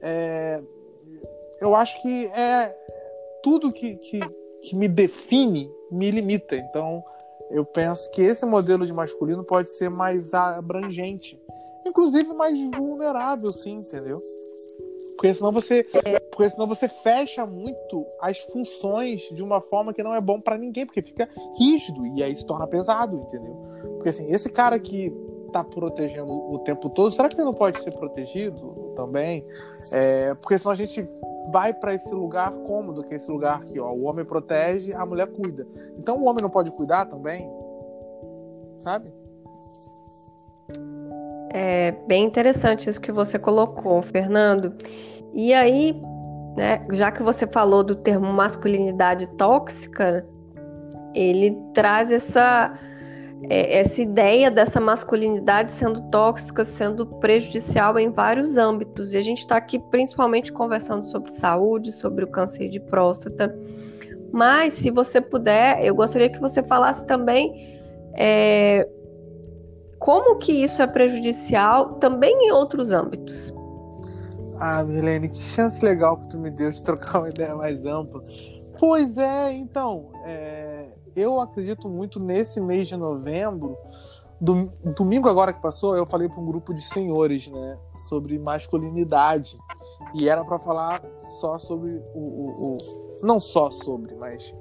é... 0.00 0.62
eu 1.60 1.74
acho 1.74 2.00
que 2.02 2.26
é 2.26 2.74
tudo 3.42 3.72
que, 3.72 3.96
que, 3.96 4.20
que 4.62 4.76
me 4.76 4.88
define 4.88 5.70
me 5.90 6.10
limita. 6.10 6.56
Então, 6.56 7.02
eu 7.50 7.64
penso 7.64 8.10
que 8.10 8.22
esse 8.22 8.44
modelo 8.44 8.86
de 8.86 8.92
masculino 8.92 9.44
pode 9.44 9.70
ser 9.70 9.90
mais 9.90 10.32
abrangente, 10.32 11.40
inclusive 11.86 12.32
mais 12.34 12.58
vulnerável, 12.74 13.50
sim, 13.50 13.76
entendeu? 13.76 14.20
Porque 15.16 15.32
senão 15.32 15.52
você, 15.52 15.84
porque 16.30 16.50
senão 16.50 16.66
você 16.66 16.88
fecha 16.88 17.46
muito 17.46 18.06
as 18.20 18.38
funções 18.38 19.22
de 19.32 19.42
uma 19.42 19.60
forma 19.60 19.92
que 19.92 20.02
não 20.02 20.14
é 20.14 20.20
bom 20.20 20.40
para 20.40 20.58
ninguém, 20.58 20.86
porque 20.86 21.02
fica 21.02 21.28
rígido 21.58 22.06
e 22.06 22.22
aí 22.22 22.34
se 22.34 22.44
torna 22.44 22.66
pesado, 22.66 23.16
entendeu? 23.28 23.56
Porque 23.94 24.08
assim, 24.08 24.34
esse 24.34 24.48
cara 24.48 24.78
que 24.78 25.12
tá 25.52 25.62
protegendo 25.62 26.32
o 26.32 26.58
tempo 26.60 26.90
todo, 26.90 27.12
será 27.12 27.28
que 27.28 27.36
ele 27.36 27.44
não 27.44 27.54
pode 27.54 27.80
ser 27.80 27.96
protegido 27.96 28.92
também? 28.96 29.46
É, 29.92 30.34
porque 30.34 30.58
senão 30.58 30.72
a 30.72 30.76
gente 30.76 31.08
vai 31.50 31.72
para 31.72 31.94
esse 31.94 32.12
lugar 32.12 32.50
cômodo, 32.66 33.02
que 33.02 33.14
é 33.14 33.16
esse 33.16 33.30
lugar 33.30 33.64
que 33.64 33.78
ó, 33.78 33.90
o 33.90 34.04
homem 34.04 34.24
protege, 34.24 34.92
a 34.94 35.04
mulher 35.04 35.26
cuida. 35.28 35.66
Então 35.98 36.18
o 36.18 36.24
homem 36.24 36.42
não 36.42 36.50
pode 36.50 36.70
cuidar 36.70 37.06
também, 37.06 37.50
sabe? 38.78 39.12
É 41.50 41.92
bem 42.08 42.24
interessante 42.24 42.90
isso 42.90 43.00
que 43.00 43.12
você 43.12 43.38
colocou, 43.38 44.02
Fernando. 44.02 44.74
E 45.32 45.54
aí, 45.54 46.00
né, 46.56 46.84
já 46.92 47.12
que 47.12 47.22
você 47.22 47.46
falou 47.46 47.84
do 47.84 47.94
termo 47.94 48.32
masculinidade 48.32 49.26
tóxica, 49.36 50.26
ele 51.14 51.56
traz 51.72 52.10
essa 52.10 52.76
é, 53.48 53.78
essa 53.78 54.02
ideia 54.02 54.50
dessa 54.50 54.80
masculinidade 54.80 55.70
sendo 55.70 56.00
tóxica, 56.10 56.64
sendo 56.64 57.06
prejudicial 57.06 57.98
em 57.98 58.10
vários 58.10 58.56
âmbitos. 58.56 59.14
E 59.14 59.18
a 59.18 59.22
gente 59.22 59.40
está 59.40 59.56
aqui 59.56 59.78
principalmente 59.90 60.52
conversando 60.52 61.04
sobre 61.04 61.30
saúde, 61.30 61.92
sobre 61.92 62.24
o 62.24 62.28
câncer 62.28 62.68
de 62.68 62.80
próstata. 62.80 63.56
Mas, 64.32 64.72
se 64.72 64.90
você 64.90 65.20
puder, 65.20 65.84
eu 65.84 65.94
gostaria 65.94 66.28
que 66.28 66.40
você 66.40 66.62
falasse 66.62 67.06
também 67.06 67.78
é, 68.16 68.88
como 69.98 70.36
que 70.36 70.52
isso 70.52 70.82
é 70.82 70.86
prejudicial 70.86 71.94
também 71.94 72.48
em 72.48 72.52
outros 72.52 72.92
âmbitos. 72.92 73.54
Ah, 74.60 74.82
Milene, 74.82 75.28
que 75.28 75.38
chance 75.38 75.84
legal 75.84 76.16
que 76.16 76.28
tu 76.28 76.38
me 76.38 76.50
deu 76.50 76.70
de 76.70 76.82
trocar 76.82 77.18
uma 77.20 77.28
ideia 77.28 77.54
mais 77.54 77.84
ampla. 77.86 78.22
Pois 78.78 79.16
é, 79.16 79.52
então, 79.52 80.10
é, 80.24 80.73
eu 81.16 81.40
acredito 81.40 81.88
muito 81.88 82.18
nesse 82.18 82.60
mês 82.60 82.88
de 82.88 82.96
novembro. 82.96 83.76
Do, 84.40 84.70
domingo 84.96 85.28
agora 85.28 85.52
que 85.52 85.62
passou, 85.62 85.96
eu 85.96 86.04
falei 86.04 86.28
para 86.28 86.40
um 86.40 86.46
grupo 86.46 86.74
de 86.74 86.82
senhores, 86.82 87.48
né, 87.48 87.78
sobre 87.94 88.38
masculinidade. 88.38 89.56
E 90.20 90.28
era 90.28 90.44
para 90.44 90.58
falar 90.58 91.00
só 91.40 91.58
sobre 91.58 92.02
o, 92.14 92.18
o, 92.18 92.74
o, 92.74 92.78
Não 93.22 93.40
só 93.40 93.70
sobre, 93.70 94.14
mas 94.16 94.54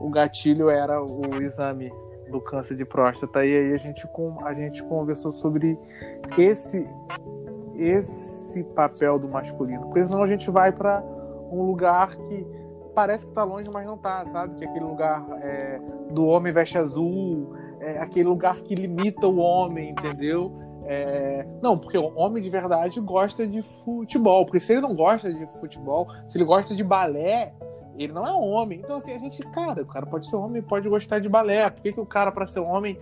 o 0.00 0.08
gatilho 0.08 0.68
era 0.68 1.02
o 1.02 1.42
exame 1.42 1.92
do 2.30 2.40
câncer 2.40 2.76
de 2.76 2.84
próstata. 2.84 3.44
E 3.44 3.56
aí 3.56 3.74
a 3.74 3.76
gente, 3.76 4.08
a 4.44 4.54
gente 4.54 4.82
conversou 4.84 5.32
sobre 5.32 5.78
esse, 6.38 6.88
esse 7.76 8.64
papel 8.74 9.18
do 9.18 9.28
masculino. 9.28 9.82
Porque 9.82 10.06
senão 10.06 10.22
a 10.22 10.28
gente 10.28 10.50
vai 10.50 10.72
para 10.72 11.02
um 11.50 11.62
lugar 11.62 12.16
que 12.16 12.46
parece 12.96 13.26
que 13.26 13.32
tá 13.32 13.44
longe, 13.44 13.68
mas 13.70 13.86
não 13.86 13.98
tá, 13.98 14.24
sabe? 14.24 14.56
Que 14.56 14.64
aquele 14.64 14.86
lugar 14.86 15.22
é, 15.42 15.78
do 16.10 16.26
homem 16.26 16.50
veste 16.50 16.78
azul, 16.78 17.54
é 17.78 17.98
aquele 17.98 18.26
lugar 18.26 18.56
que 18.62 18.74
limita 18.74 19.26
o 19.26 19.36
homem, 19.36 19.90
entendeu? 19.90 20.50
É... 20.84 21.46
Não, 21.62 21.76
porque 21.76 21.98
o 21.98 22.16
homem 22.16 22.42
de 22.42 22.48
verdade 22.48 22.98
gosta 23.00 23.46
de 23.46 23.60
futebol. 23.60 24.46
Porque 24.46 24.60
se 24.60 24.72
ele 24.72 24.80
não 24.80 24.94
gosta 24.94 25.30
de 25.30 25.46
futebol, 25.58 26.08
se 26.26 26.38
ele 26.38 26.44
gosta 26.44 26.74
de 26.74 26.82
balé, 26.82 27.52
ele 27.98 28.14
não 28.14 28.26
é 28.26 28.32
homem. 28.32 28.80
Então, 28.80 28.96
assim, 28.96 29.12
a 29.12 29.18
gente, 29.18 29.42
cara, 29.50 29.82
o 29.82 29.86
cara 29.86 30.06
pode 30.06 30.30
ser 30.30 30.36
homem 30.36 30.62
pode 30.62 30.88
gostar 30.88 31.18
de 31.18 31.28
balé. 31.28 31.68
Por 31.68 31.82
que, 31.82 31.92
que 31.92 32.00
o 32.00 32.06
cara, 32.06 32.32
para 32.32 32.46
ser 32.46 32.60
homem, 32.60 32.98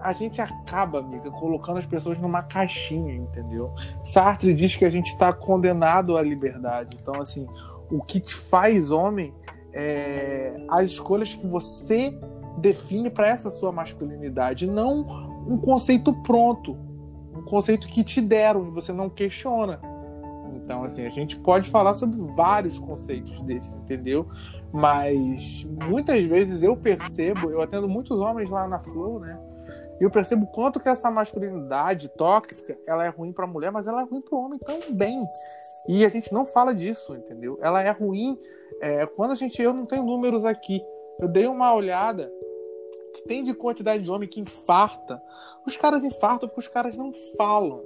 a 0.00 0.12
gente 0.12 0.42
acaba, 0.42 0.98
amiga, 0.98 1.30
colocando 1.30 1.78
as 1.78 1.86
pessoas 1.86 2.20
numa 2.20 2.42
caixinha, 2.42 3.14
entendeu? 3.14 3.72
Sartre 4.04 4.52
diz 4.52 4.76
que 4.76 4.84
a 4.84 4.90
gente 4.90 5.06
está 5.06 5.32
condenado 5.32 6.16
à 6.16 6.22
liberdade. 6.22 6.98
Então, 7.00 7.22
assim, 7.22 7.46
o 7.90 8.02
que 8.02 8.20
te 8.20 8.34
faz 8.34 8.90
homem 8.90 9.34
é 9.72 10.54
as 10.68 10.86
escolhas 10.86 11.34
que 11.34 11.46
você 11.46 12.18
define 12.58 13.10
para 13.10 13.28
essa 13.28 13.50
sua 13.50 13.70
masculinidade, 13.70 14.66
não 14.66 15.06
um 15.46 15.56
conceito 15.58 16.12
pronto, 16.22 16.76
um 17.34 17.42
conceito 17.42 17.88
que 17.88 18.02
te 18.02 18.20
deram 18.20 18.66
e 18.68 18.70
você 18.70 18.92
não 18.92 19.08
questiona. 19.08 19.80
Então, 20.54 20.84
assim, 20.84 21.06
a 21.06 21.10
gente 21.10 21.38
pode 21.38 21.70
falar 21.70 21.94
sobre 21.94 22.18
vários 22.34 22.78
conceitos 22.78 23.40
desses, 23.40 23.74
entendeu? 23.76 24.26
Mas 24.72 25.66
muitas 25.88 26.22
vezes 26.26 26.62
eu 26.62 26.76
percebo, 26.76 27.50
eu 27.50 27.62
atendo 27.62 27.88
muitos 27.88 28.20
homens 28.20 28.50
lá 28.50 28.68
na 28.68 28.78
Flow, 28.80 29.18
né? 29.18 29.38
E 30.00 30.04
eu 30.04 30.10
percebo 30.10 30.46
quanto 30.46 30.78
que 30.78 30.88
essa 30.88 31.10
masculinidade 31.10 32.08
tóxica, 32.08 32.78
ela 32.86 33.04
é 33.04 33.08
ruim 33.08 33.32
para 33.32 33.44
a 33.44 33.48
mulher, 33.48 33.72
mas 33.72 33.86
ela 33.86 34.02
é 34.02 34.04
ruim 34.04 34.20
para 34.20 34.36
o 34.36 34.44
homem 34.44 34.58
também. 34.58 35.26
E 35.88 36.04
a 36.04 36.08
gente 36.08 36.32
não 36.32 36.46
fala 36.46 36.74
disso, 36.74 37.16
entendeu? 37.16 37.58
Ela 37.60 37.82
é 37.82 37.90
ruim 37.90 38.38
é, 38.80 39.06
quando 39.06 39.32
a 39.32 39.34
gente, 39.34 39.60
eu 39.60 39.74
não 39.74 39.86
tenho 39.86 40.04
números 40.04 40.44
aqui. 40.44 40.80
Eu 41.18 41.28
dei 41.28 41.46
uma 41.46 41.74
olhada 41.74 42.32
que 43.14 43.22
tem 43.22 43.42
de 43.42 43.52
quantidade 43.52 44.04
de 44.04 44.10
homem 44.10 44.28
que 44.28 44.40
infarta. 44.40 45.20
Os 45.66 45.76
caras 45.76 46.04
infartam 46.04 46.48
porque 46.48 46.60
os 46.60 46.68
caras 46.68 46.96
não 46.96 47.12
falam 47.36 47.82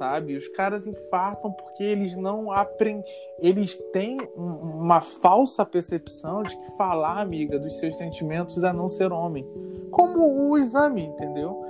sabe? 0.00 0.34
Os 0.34 0.48
caras 0.48 0.86
infartam 0.86 1.52
porque 1.52 1.84
eles 1.84 2.16
não 2.16 2.50
aprendem. 2.50 3.04
Eles 3.38 3.76
têm 3.92 4.16
uma 4.34 5.02
falsa 5.02 5.64
percepção 5.66 6.42
de 6.42 6.56
que 6.56 6.76
falar, 6.78 7.20
amiga, 7.20 7.58
dos 7.58 7.78
seus 7.78 7.98
sentimentos 7.98 8.56
é 8.62 8.72
não 8.72 8.88
ser 8.88 9.12
homem. 9.12 9.46
Como 9.90 10.50
o 10.50 10.56
exame, 10.56 11.02
entendeu? 11.02 11.62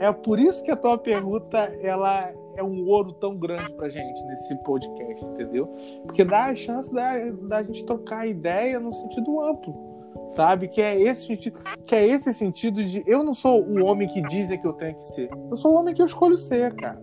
É 0.00 0.10
por 0.10 0.40
isso 0.40 0.64
que 0.64 0.70
a 0.72 0.76
tua 0.76 0.98
pergunta 0.98 1.58
ela 1.80 2.34
é 2.56 2.62
um 2.62 2.88
ouro 2.88 3.12
tão 3.12 3.36
grande 3.36 3.72
pra 3.74 3.88
gente 3.88 4.20
nesse 4.24 4.56
podcast, 4.64 5.24
entendeu? 5.24 5.72
Porque 6.06 6.24
dá 6.24 6.46
a 6.46 6.56
chance 6.56 6.92
da, 6.92 7.30
da 7.42 7.62
gente 7.62 7.86
trocar 7.86 8.26
ideia 8.26 8.80
no 8.80 8.92
sentido 8.92 9.40
amplo 9.40 9.94
sabe? 10.30 10.66
Que 10.66 10.82
é 10.82 11.00
esse 11.00 11.26
sentido, 11.26 11.60
que 11.86 11.94
é 11.94 12.04
esse 12.04 12.34
sentido 12.34 12.82
de 12.82 13.00
eu 13.06 13.22
não 13.22 13.32
sou 13.32 13.62
o 13.62 13.84
homem 13.84 14.08
que 14.08 14.20
dizem 14.22 14.60
que 14.60 14.66
eu 14.66 14.72
tenho 14.72 14.96
que 14.96 15.04
ser. 15.04 15.30
Eu 15.48 15.56
sou 15.56 15.72
o 15.72 15.76
homem 15.76 15.94
que 15.94 16.02
eu 16.02 16.06
escolho 16.06 16.36
ser, 16.36 16.74
cara 16.74 17.00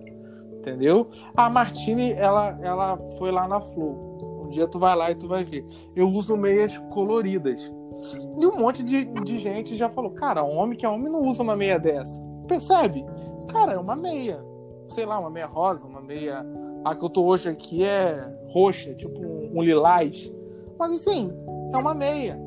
entendeu? 0.64 1.10
A 1.36 1.50
Martini, 1.50 2.14
ela, 2.14 2.58
ela 2.62 2.98
foi 3.18 3.32
lá 3.32 3.48
na 3.48 3.60
Flow. 3.60 4.46
Um 4.46 4.50
dia 4.50 4.68
tu 4.68 4.80
vai 4.80 4.96
lá 4.96 5.12
e 5.12 5.16
tu 5.16 5.28
vai 5.28 5.44
ver. 5.44 5.66
Eu 5.96 6.08
uso 6.08 6.38
meias 6.38 6.78
coloridas. 6.90 7.72
E 8.40 8.46
um 8.46 8.58
monte 8.58 8.82
de, 8.82 9.06
de 9.06 9.38
gente 9.38 9.76
já 9.76 9.90
falou, 9.90 10.12
cara, 10.12 10.44
homem 10.44 10.78
que 10.78 10.86
é 10.86 10.90
homem 10.90 11.12
não 11.12 11.22
usa 11.22 11.44
uma 11.44 11.56
meia 11.56 11.78
dessa. 11.78 12.20
Percebe? 12.48 13.06
Cara, 13.50 13.74
é 13.74 13.78
uma 13.78 13.96
meia. 13.96 14.44
Sei 14.90 15.06
lá, 15.06 15.20
uma 15.20 15.30
meia 15.30 15.48
rosa, 15.48 15.86
uma 15.86 16.02
meia. 16.02 16.46
A 16.86 16.96
que 16.96 17.04
eu 17.04 17.10
tô 17.10 17.24
hoje 17.24 17.50
aqui 17.50 17.84
é 17.84 18.22
roxa, 18.50 18.94
tipo 18.94 19.20
um, 19.22 19.60
um 19.60 19.64
lilás. 19.64 20.32
Mas 20.78 20.94
assim, 20.94 21.32
é 21.74 21.78
uma 21.78 21.94
meia. 21.94 22.40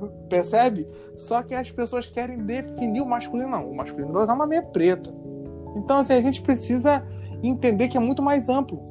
Percebe? 0.28 0.88
Só 1.16 1.42
que 1.42 1.54
as 1.54 1.70
pessoas 1.70 2.08
querem 2.08 2.38
definir 2.38 3.02
o 3.02 3.06
masculino. 3.06 3.50
Não, 3.50 3.70
o 3.70 3.76
masculino 3.76 4.12
vai 4.12 4.22
usar 4.22 4.34
uma 4.34 4.46
meia 4.46 4.62
preta. 4.62 5.12
Então, 5.76 6.00
assim, 6.00 6.14
a 6.14 6.22
gente 6.22 6.42
precisa 6.42 7.06
entender 7.42 7.88
que 7.88 7.96
é 7.96 8.00
muito 8.00 8.22
mais 8.22 8.48
amplo. 8.48 8.82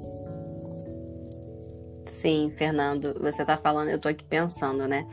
Sim, 2.05 2.51
Fernando, 2.57 3.15
você 3.19 3.43
está 3.43 3.57
falando, 3.57 3.89
eu 3.89 3.95
estou 3.95 4.11
aqui 4.11 4.23
pensando, 4.23 4.87
né? 4.87 5.05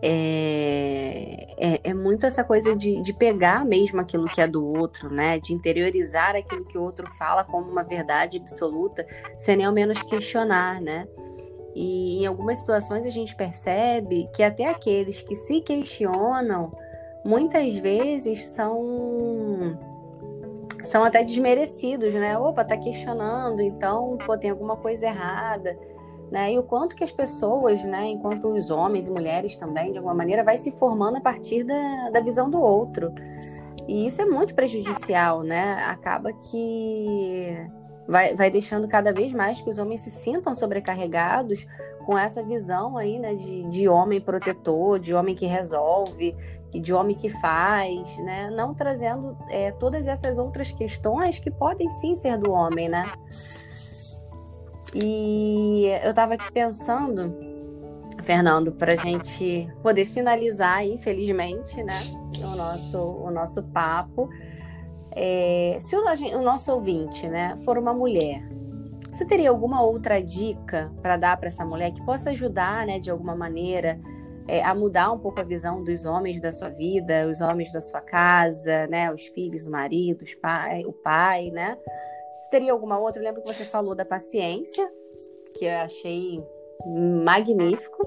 É, 0.00 1.46
é, 1.58 1.80
é, 1.90 1.94
muito 1.94 2.24
essa 2.24 2.44
coisa 2.44 2.76
de, 2.76 3.02
de 3.02 3.12
pegar 3.12 3.64
mesmo 3.64 4.00
aquilo 4.00 4.26
que 4.26 4.40
é 4.40 4.46
do 4.46 4.64
outro, 4.64 5.12
né? 5.12 5.38
De 5.40 5.52
interiorizar 5.52 6.36
aquilo 6.36 6.64
que 6.64 6.78
o 6.78 6.82
outro 6.82 7.10
fala 7.18 7.42
como 7.42 7.70
uma 7.70 7.82
verdade 7.82 8.38
absoluta, 8.38 9.06
sem 9.36 9.56
nem 9.56 9.66
ao 9.66 9.72
menos 9.72 10.00
questionar, 10.02 10.80
né? 10.80 11.06
E 11.74 12.22
em 12.22 12.26
algumas 12.26 12.58
situações 12.58 13.04
a 13.04 13.10
gente 13.10 13.34
percebe 13.36 14.28
que 14.34 14.42
até 14.42 14.66
aqueles 14.66 15.20
que 15.22 15.34
se 15.34 15.60
questionam, 15.60 16.72
muitas 17.24 17.74
vezes 17.76 18.46
são 18.48 19.78
são 20.88 21.04
até 21.04 21.22
desmerecidos, 21.22 22.12
né? 22.14 22.36
Opa, 22.38 22.64
tá 22.64 22.76
questionando, 22.76 23.60
então, 23.60 24.16
pô, 24.24 24.36
tem 24.36 24.50
alguma 24.50 24.76
coisa 24.76 25.06
errada, 25.06 25.78
né? 26.30 26.52
E 26.52 26.58
o 26.58 26.62
quanto 26.62 26.96
que 26.96 27.04
as 27.04 27.12
pessoas, 27.12 27.82
né, 27.84 28.06
enquanto 28.06 28.48
os 28.48 28.70
homens 28.70 29.06
e 29.06 29.10
mulheres 29.10 29.56
também, 29.56 29.92
de 29.92 29.98
alguma 29.98 30.14
maneira, 30.14 30.42
vai 30.42 30.56
se 30.56 30.70
formando 30.72 31.16
a 31.16 31.20
partir 31.20 31.64
da, 31.64 32.10
da 32.10 32.20
visão 32.20 32.50
do 32.50 32.60
outro. 32.60 33.12
E 33.86 34.06
isso 34.06 34.20
é 34.20 34.24
muito 34.24 34.54
prejudicial, 34.54 35.42
né? 35.42 35.74
Acaba 35.84 36.32
que 36.32 37.54
vai, 38.06 38.34
vai 38.34 38.50
deixando 38.50 38.88
cada 38.88 39.12
vez 39.12 39.32
mais 39.32 39.60
que 39.60 39.70
os 39.70 39.78
homens 39.78 40.00
se 40.00 40.10
sintam 40.10 40.54
sobrecarregados 40.54 41.66
com 42.08 42.16
essa 42.16 42.42
visão 42.42 42.96
aí, 42.96 43.18
né, 43.18 43.34
de, 43.34 43.64
de 43.64 43.86
homem 43.86 44.18
protetor, 44.18 44.98
de 44.98 45.12
homem 45.12 45.34
que 45.34 45.44
resolve, 45.44 46.34
de 46.72 46.90
homem 46.90 47.14
que 47.14 47.28
faz, 47.28 48.16
né? 48.20 48.48
Não 48.48 48.72
trazendo 48.72 49.36
é, 49.50 49.72
todas 49.72 50.06
essas 50.06 50.38
outras 50.38 50.72
questões 50.72 51.38
que 51.38 51.50
podem 51.50 51.90
sim 51.90 52.14
ser 52.14 52.38
do 52.38 52.50
homem, 52.50 52.88
né? 52.88 53.04
E 54.94 55.84
eu 56.02 56.08
estava 56.08 56.32
aqui 56.32 56.50
pensando, 56.50 57.36
Fernando, 58.22 58.72
para 58.72 58.94
a 58.94 58.96
gente 58.96 59.68
poder 59.82 60.06
finalizar, 60.06 60.86
infelizmente, 60.86 61.82
né, 61.82 62.00
o 62.40 62.56
nosso, 62.56 62.98
o 62.98 63.30
nosso 63.30 63.62
papo. 63.64 64.30
É, 65.10 65.76
se 65.78 65.94
o, 65.94 66.00
o 66.00 66.42
nosso 66.42 66.72
ouvinte, 66.72 67.28
né, 67.28 67.54
for 67.66 67.76
uma 67.76 67.92
mulher, 67.92 68.48
você 69.18 69.24
teria 69.24 69.50
alguma 69.50 69.82
outra 69.82 70.22
dica 70.22 70.94
para 71.02 71.16
dar 71.16 71.36
para 71.36 71.48
essa 71.48 71.64
mulher 71.64 71.90
que 71.90 72.00
possa 72.06 72.30
ajudar, 72.30 72.86
né, 72.86 73.00
de 73.00 73.10
alguma 73.10 73.34
maneira, 73.34 73.98
é, 74.46 74.62
a 74.62 74.72
mudar 74.72 75.10
um 75.10 75.18
pouco 75.18 75.40
a 75.40 75.42
visão 75.42 75.82
dos 75.82 76.04
homens 76.04 76.40
da 76.40 76.52
sua 76.52 76.68
vida, 76.68 77.26
os 77.26 77.40
homens 77.40 77.72
da 77.72 77.80
sua 77.80 78.00
casa, 78.00 78.86
né, 78.86 79.12
os 79.12 79.26
filhos, 79.26 79.66
o 79.66 79.72
marido, 79.72 80.22
os 80.22 80.34
pai, 80.36 80.84
o 80.84 80.92
pai, 80.92 81.50
né? 81.50 81.76
Você 82.38 82.50
teria 82.50 82.72
alguma 82.72 82.96
outra? 82.96 83.20
Eu 83.20 83.26
lembro 83.26 83.42
que 83.42 83.52
você 83.52 83.64
falou 83.64 83.96
da 83.96 84.04
paciência, 84.04 84.88
que 85.58 85.64
eu 85.64 85.78
achei 85.78 86.40
magnífico. 87.24 88.04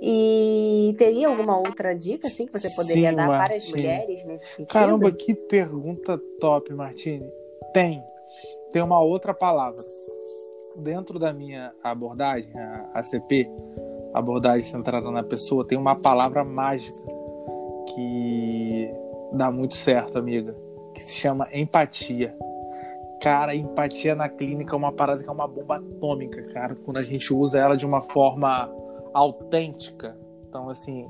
E 0.00 0.94
teria 0.96 1.26
alguma 1.26 1.58
outra 1.58 1.92
dica 1.92 2.28
assim 2.28 2.46
que 2.46 2.52
você 2.52 2.70
poderia 2.70 3.10
Sim, 3.10 3.16
dar 3.16 3.26
Martini. 3.26 3.46
para 3.46 3.56
as 3.56 3.68
mulheres 3.68 4.24
nesse 4.24 4.46
sentido? 4.46 4.68
Caramba, 4.68 5.10
que 5.10 5.34
pergunta 5.34 6.20
top, 6.38 6.72
Martini. 6.72 7.28
Tem 7.72 8.02
tem 8.74 8.82
uma 8.82 9.00
outra 9.00 9.32
palavra. 9.32 9.80
Dentro 10.74 11.16
da 11.16 11.32
minha 11.32 11.72
abordagem, 11.80 12.50
a 12.58 12.90
ACP, 12.94 13.48
abordagem 14.12 14.66
centrada 14.66 15.12
na 15.12 15.22
pessoa, 15.22 15.64
tem 15.64 15.78
uma 15.78 15.94
palavra 15.94 16.42
mágica 16.42 17.00
que 17.94 18.92
dá 19.32 19.48
muito 19.52 19.76
certo, 19.76 20.18
amiga, 20.18 20.56
que 20.92 21.00
se 21.00 21.14
chama 21.14 21.46
empatia. 21.52 22.36
Cara, 23.22 23.54
empatia 23.54 24.16
na 24.16 24.28
clínica 24.28 24.74
é 24.74 24.76
uma 24.76 24.90
parada 24.90 25.22
que 25.22 25.28
é 25.28 25.32
uma 25.32 25.46
bomba 25.46 25.76
atômica, 25.76 26.42
cara, 26.52 26.74
quando 26.74 26.98
a 26.98 27.02
gente 27.04 27.32
usa 27.32 27.60
ela 27.60 27.76
de 27.76 27.86
uma 27.86 28.02
forma 28.02 28.68
autêntica. 29.14 30.18
Então, 30.48 30.68
assim, 30.68 31.06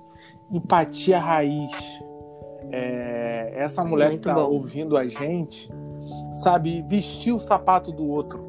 empatia 0.52 1.18
raiz 1.18 1.72
é, 2.70 3.52
essa 3.54 3.84
mulher 3.84 4.08
Muito 4.08 4.22
que 4.22 4.28
tá 4.28 4.34
bom. 4.34 4.50
ouvindo 4.50 4.96
a 4.96 5.06
gente, 5.06 5.70
sabe, 6.34 6.82
vestir 6.82 7.32
o 7.32 7.40
sapato 7.40 7.92
do 7.92 8.06
outro. 8.06 8.42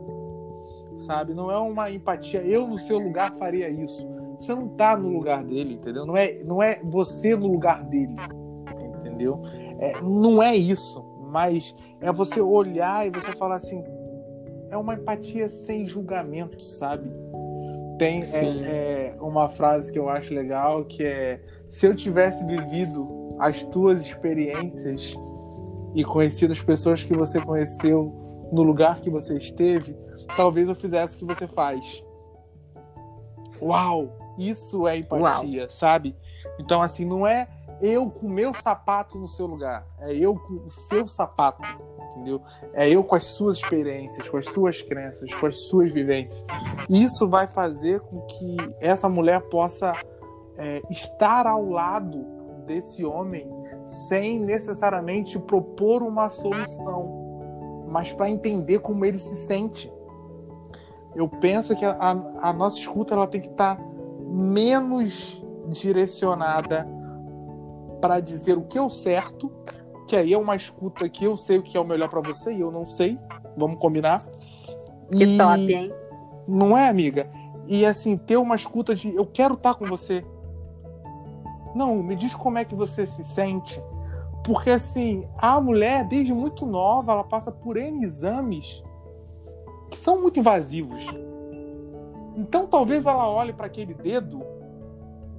Sabe? 1.00 1.34
Não 1.34 1.52
é 1.52 1.58
uma 1.58 1.92
empatia. 1.92 2.42
Eu, 2.42 2.68
no 2.68 2.80
seu 2.80 2.98
lugar, 2.98 3.36
faria 3.36 3.70
isso. 3.70 4.08
Você 4.40 4.54
não 4.54 4.68
tá 4.70 4.98
no 4.98 5.10
lugar 5.10 5.44
dele, 5.44 5.76
entendeu? 5.76 6.06
Não 6.06 6.18
é, 6.18 6.44
não 6.44 6.62
é 6.62 6.80
você 6.84 7.36
no 7.36 7.48
lugar 7.48 7.84
dele, 7.84 8.16
entendeu? 9.00 9.42
É, 9.80 10.02
não 10.02 10.42
é 10.42 10.56
isso. 10.56 11.04
Mas 11.30 11.76
é 12.02 12.12
você 12.12 12.42
olhar 12.42 13.06
e 13.06 13.10
você 13.10 13.32
falar 13.38 13.58
assim. 13.58 13.84
É 14.70 14.78
uma 14.78 14.96
empatia 14.96 15.48
sem 15.48 15.86
julgamento, 15.86 16.60
sabe? 16.62 17.10
Tem 17.98 18.24
é, 18.24 19.14
é, 19.14 19.18
uma 19.22 19.48
frase 19.48 19.92
que 19.92 20.00
eu 20.00 20.10
acho 20.10 20.34
legal 20.34 20.84
que 20.84 21.04
é 21.04 21.40
se 21.70 21.86
eu 21.86 21.96
tivesse 21.96 22.44
vivido 22.46 23.25
as 23.40 23.64
tuas 23.66 24.02
experiências 24.02 25.14
e 25.94 26.04
conhecido 26.04 26.54
as 26.54 26.62
pessoas 26.62 27.04
que 27.04 27.14
você 27.18 27.40
conheceu 27.40 28.14
no 28.52 28.62
lugar 28.62 29.02
que 29.02 29.10
você 29.10 29.36
esteve, 29.36 29.96
talvez 30.36 30.68
eu 30.68 30.76
fizesse 30.76 31.16
o 31.16 31.20
que 31.20 31.26
você 31.26 31.48
faz. 31.48 32.04
Uau! 33.62 34.18
Isso 34.38 34.88
é 34.88 34.98
empatia, 34.98 35.62
Uau. 35.62 35.70
sabe? 35.70 36.16
Então, 36.60 36.82
assim, 36.82 37.06
não 37.06 37.26
é 37.26 37.48
eu 37.82 38.10
com 38.10 38.28
o 38.28 38.30
meu 38.30 38.54
sapato 38.54 39.18
no 39.18 39.28
seu 39.28 39.46
lugar, 39.46 39.86
é 40.00 40.14
eu 40.14 40.36
com 40.36 40.66
o 40.66 40.70
seu 40.70 41.08
sapato, 41.08 41.62
entendeu? 42.12 42.42
É 42.74 42.90
eu 42.90 43.04
com 43.04 43.16
as 43.16 43.24
suas 43.24 43.58
experiências, 43.58 44.28
com 44.28 44.38
as 44.38 44.46
suas 44.46 44.82
crenças, 44.82 45.34
com 45.34 45.46
as 45.48 45.60
suas 45.68 45.92
vivências. 45.92 46.44
Isso 46.90 47.28
vai 47.28 47.48
fazer 47.48 48.00
com 48.02 48.22
que 48.22 48.58
essa 48.80 49.10
mulher 49.10 49.42
possa 49.42 49.94
é, 50.58 50.82
estar 50.90 51.48
ao 51.48 51.70
lado 51.70 52.35
desse 52.66 53.06
homem 53.06 53.48
sem 53.86 54.40
necessariamente 54.40 55.38
propor 55.40 56.02
uma 56.02 56.30
solução, 56.30 57.86
mas 57.88 58.12
para 58.12 58.30
entender 58.30 58.80
como 58.80 59.06
ele 59.06 59.20
se 59.20 59.36
sente. 59.36 59.92
Eu 61.16 61.30
penso 61.30 61.76
que 61.76 61.86
a, 61.86 61.96
a, 62.42 62.52
nossa 62.52 62.78
escuta 62.78 63.14
ela 63.14 63.28
tem 63.28 63.40
que 63.40 63.48
estar 63.48 63.78
tá 63.78 63.84
menos 64.28 65.44
direcionada 65.70 66.88
para 68.02 68.20
dizer 68.20 68.58
o 68.58 68.64
que 68.64 68.78
é 68.78 68.82
o 68.82 68.90
certo, 68.90 69.52
que 70.08 70.16
aí 70.16 70.34
é 70.34 70.38
uma 70.38 70.56
escuta 70.56 71.08
que 71.08 71.24
eu 71.24 71.38
sei 71.38 71.58
o 71.58 71.64
que 71.64 71.78
é 71.78 71.80
o 71.80 71.86
melhor 71.86 72.10
para 72.10 72.22
você 72.22 72.54
e 72.54 72.60
eu 72.60 72.72
não 72.72 72.86
sei. 72.86 73.18
Vamos 73.56 73.80
combinar. 73.80 74.20
Que 75.16 75.24
e... 75.24 75.38
top, 75.38 75.74
hein? 75.74 75.94
Não 76.48 76.78
é, 76.78 76.90
amiga? 76.90 77.30
E 77.66 77.86
assim, 77.86 78.18
ter 78.18 78.38
uma 78.38 78.56
escuta 78.56 78.94
de 78.94 79.16
eu 79.16 79.26
quero 79.26 79.56
estar 79.56 79.74
tá 79.74 79.80
com 79.80 79.86
você. 79.86 80.24
Não, 81.76 82.02
me 82.02 82.16
diz 82.16 82.34
como 82.34 82.58
é 82.58 82.64
que 82.64 82.74
você 82.74 83.06
se 83.06 83.24
sente. 83.24 83.84
Porque 84.46 84.70
assim, 84.70 85.28
a 85.38 85.60
mulher, 85.60 86.08
desde 86.08 86.34
muito 86.34 86.66
nova, 86.66 87.12
ela 87.12 87.24
passa 87.24 87.52
por 87.52 87.76
N 87.76 88.06
exames 88.06 88.82
que 89.90 89.98
são 89.98 90.22
muito 90.22 90.40
invasivos. 90.40 91.06
Então 92.36 92.66
talvez 92.68 93.06
ela 93.06 93.30
olhe 93.30 93.54
para 93.54 93.66
aquele 93.66 93.94
dedo 93.94 94.42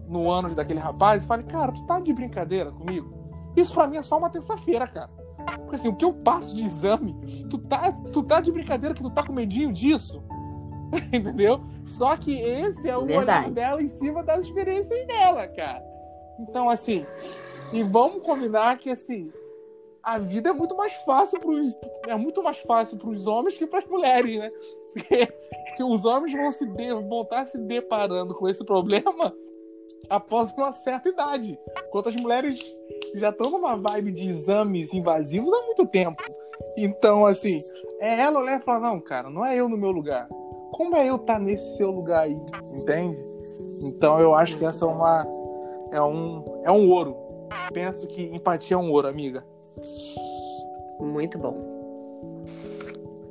no 0.09 0.31
ânus 0.31 0.55
daquele 0.55 0.79
rapaz 0.79 1.25
e 1.25 1.27
fale, 1.27 1.43
cara, 1.45 1.73
tu 1.73 1.85
tá 1.87 2.01
de 2.01 2.13
brincadeira 2.13 2.71
comigo? 2.71 3.15
Isso 3.57 3.75
para 3.75 3.87
mim 3.87 3.97
é 3.97 4.03
só 4.03 4.19
uma 4.19 4.31
terça-feira, 4.31 4.87
cara. 4.87 5.11
Porque 5.59 5.77
assim, 5.77 5.89
o 5.89 5.95
que 5.95 6.05
eu 6.05 6.13
passo 6.13 6.55
de 6.55 6.65
exame, 6.65 7.15
tu 7.49 7.59
tá, 7.59 7.93
tu 8.13 8.23
tá 8.23 8.41
de 8.41 8.53
brincadeira 8.53 8.95
que 8.95 9.03
tu 9.03 9.11
tá 9.11 9.25
com 9.25 9.33
medinho 9.33 9.73
disso? 9.73 10.23
Entendeu? 11.13 11.61
Só 11.85 12.17
que 12.17 12.39
esse 12.41 12.89
é 12.89 12.97
o 12.97 13.05
Verdade. 13.05 13.47
olhar 13.47 13.51
dela 13.51 13.83
em 13.83 13.89
cima 13.89 14.23
das 14.23 14.41
experiências 14.41 15.07
dela, 15.07 15.47
cara. 15.49 15.83
Então, 16.39 16.69
assim, 16.69 17.07
e 17.73 17.83
vamos 17.83 18.23
combinar 18.23 18.79
que, 18.79 18.91
assim, 18.91 19.33
a 20.03 20.19
vida 20.19 20.51
é 20.51 20.53
muito 20.53 20.77
mais 20.77 20.93
fácil 21.05 21.41
para 21.41 22.13
é 22.13 22.17
muito 22.17 22.43
mais 22.43 22.59
fácil 22.59 22.97
para 22.97 23.11
os 23.11 23.27
homens 23.27 23.59
que 23.59 23.67
para 23.67 23.81
as 23.81 23.87
mulheres, 23.87 24.39
né? 24.39 24.51
Porque, 24.93 25.27
porque, 25.27 25.83
os 25.83 26.05
homens 26.05 26.33
vão 26.33 26.51
se 26.51 26.65
de, 26.65 26.93
vão 26.93 27.23
estar 27.23 27.47
se 27.47 27.59
deparando 27.59 28.35
com 28.35 28.49
esse 28.49 28.65
problema 28.65 29.35
após 30.09 30.53
uma 30.53 30.73
certa 30.73 31.09
idade, 31.09 31.59
enquanto 31.87 32.09
as 32.09 32.17
mulheres 32.17 32.59
já 33.15 33.31
estão 33.31 33.51
numa 33.51 33.77
vibe 33.77 34.13
de 34.13 34.29
exames 34.29 34.93
invasivos 34.95 35.53
há 35.53 35.67
muito 35.67 35.87
tempo. 35.89 36.17
Então, 36.77 37.27
assim, 37.27 37.61
é 38.01 38.21
ela 38.21 38.41
olhar 38.41 38.61
e 38.61 38.65
falar, 38.65 38.81
não, 38.81 39.01
cara, 39.01 39.29
não 39.29 39.45
é 39.45 39.57
eu 39.57 39.69
no 39.69 39.77
meu 39.77 39.91
lugar. 39.91 40.29
Como 40.73 40.97
é 40.97 41.09
eu 41.09 41.17
estar 41.17 41.35
tá 41.35 41.41
nesse 41.41 41.77
seu 41.77 41.91
lugar 41.91 42.25
aí, 42.25 42.39
entende? 42.73 43.19
Então 43.85 44.21
eu 44.21 44.35
acho 44.35 44.57
que 44.59 44.65
essa 44.65 44.85
é 44.85 44.89
uma 44.89 45.27
é 45.91 46.03
um, 46.03 46.63
é 46.65 46.71
um 46.71 46.89
ouro. 46.89 47.17
Penso 47.73 48.07
que 48.07 48.23
empatia 48.35 48.77
é 48.77 48.79
um 48.79 48.91
ouro, 48.91 49.09
amiga. 49.09 49.45
Muito 51.01 51.39
bom. 51.39 51.77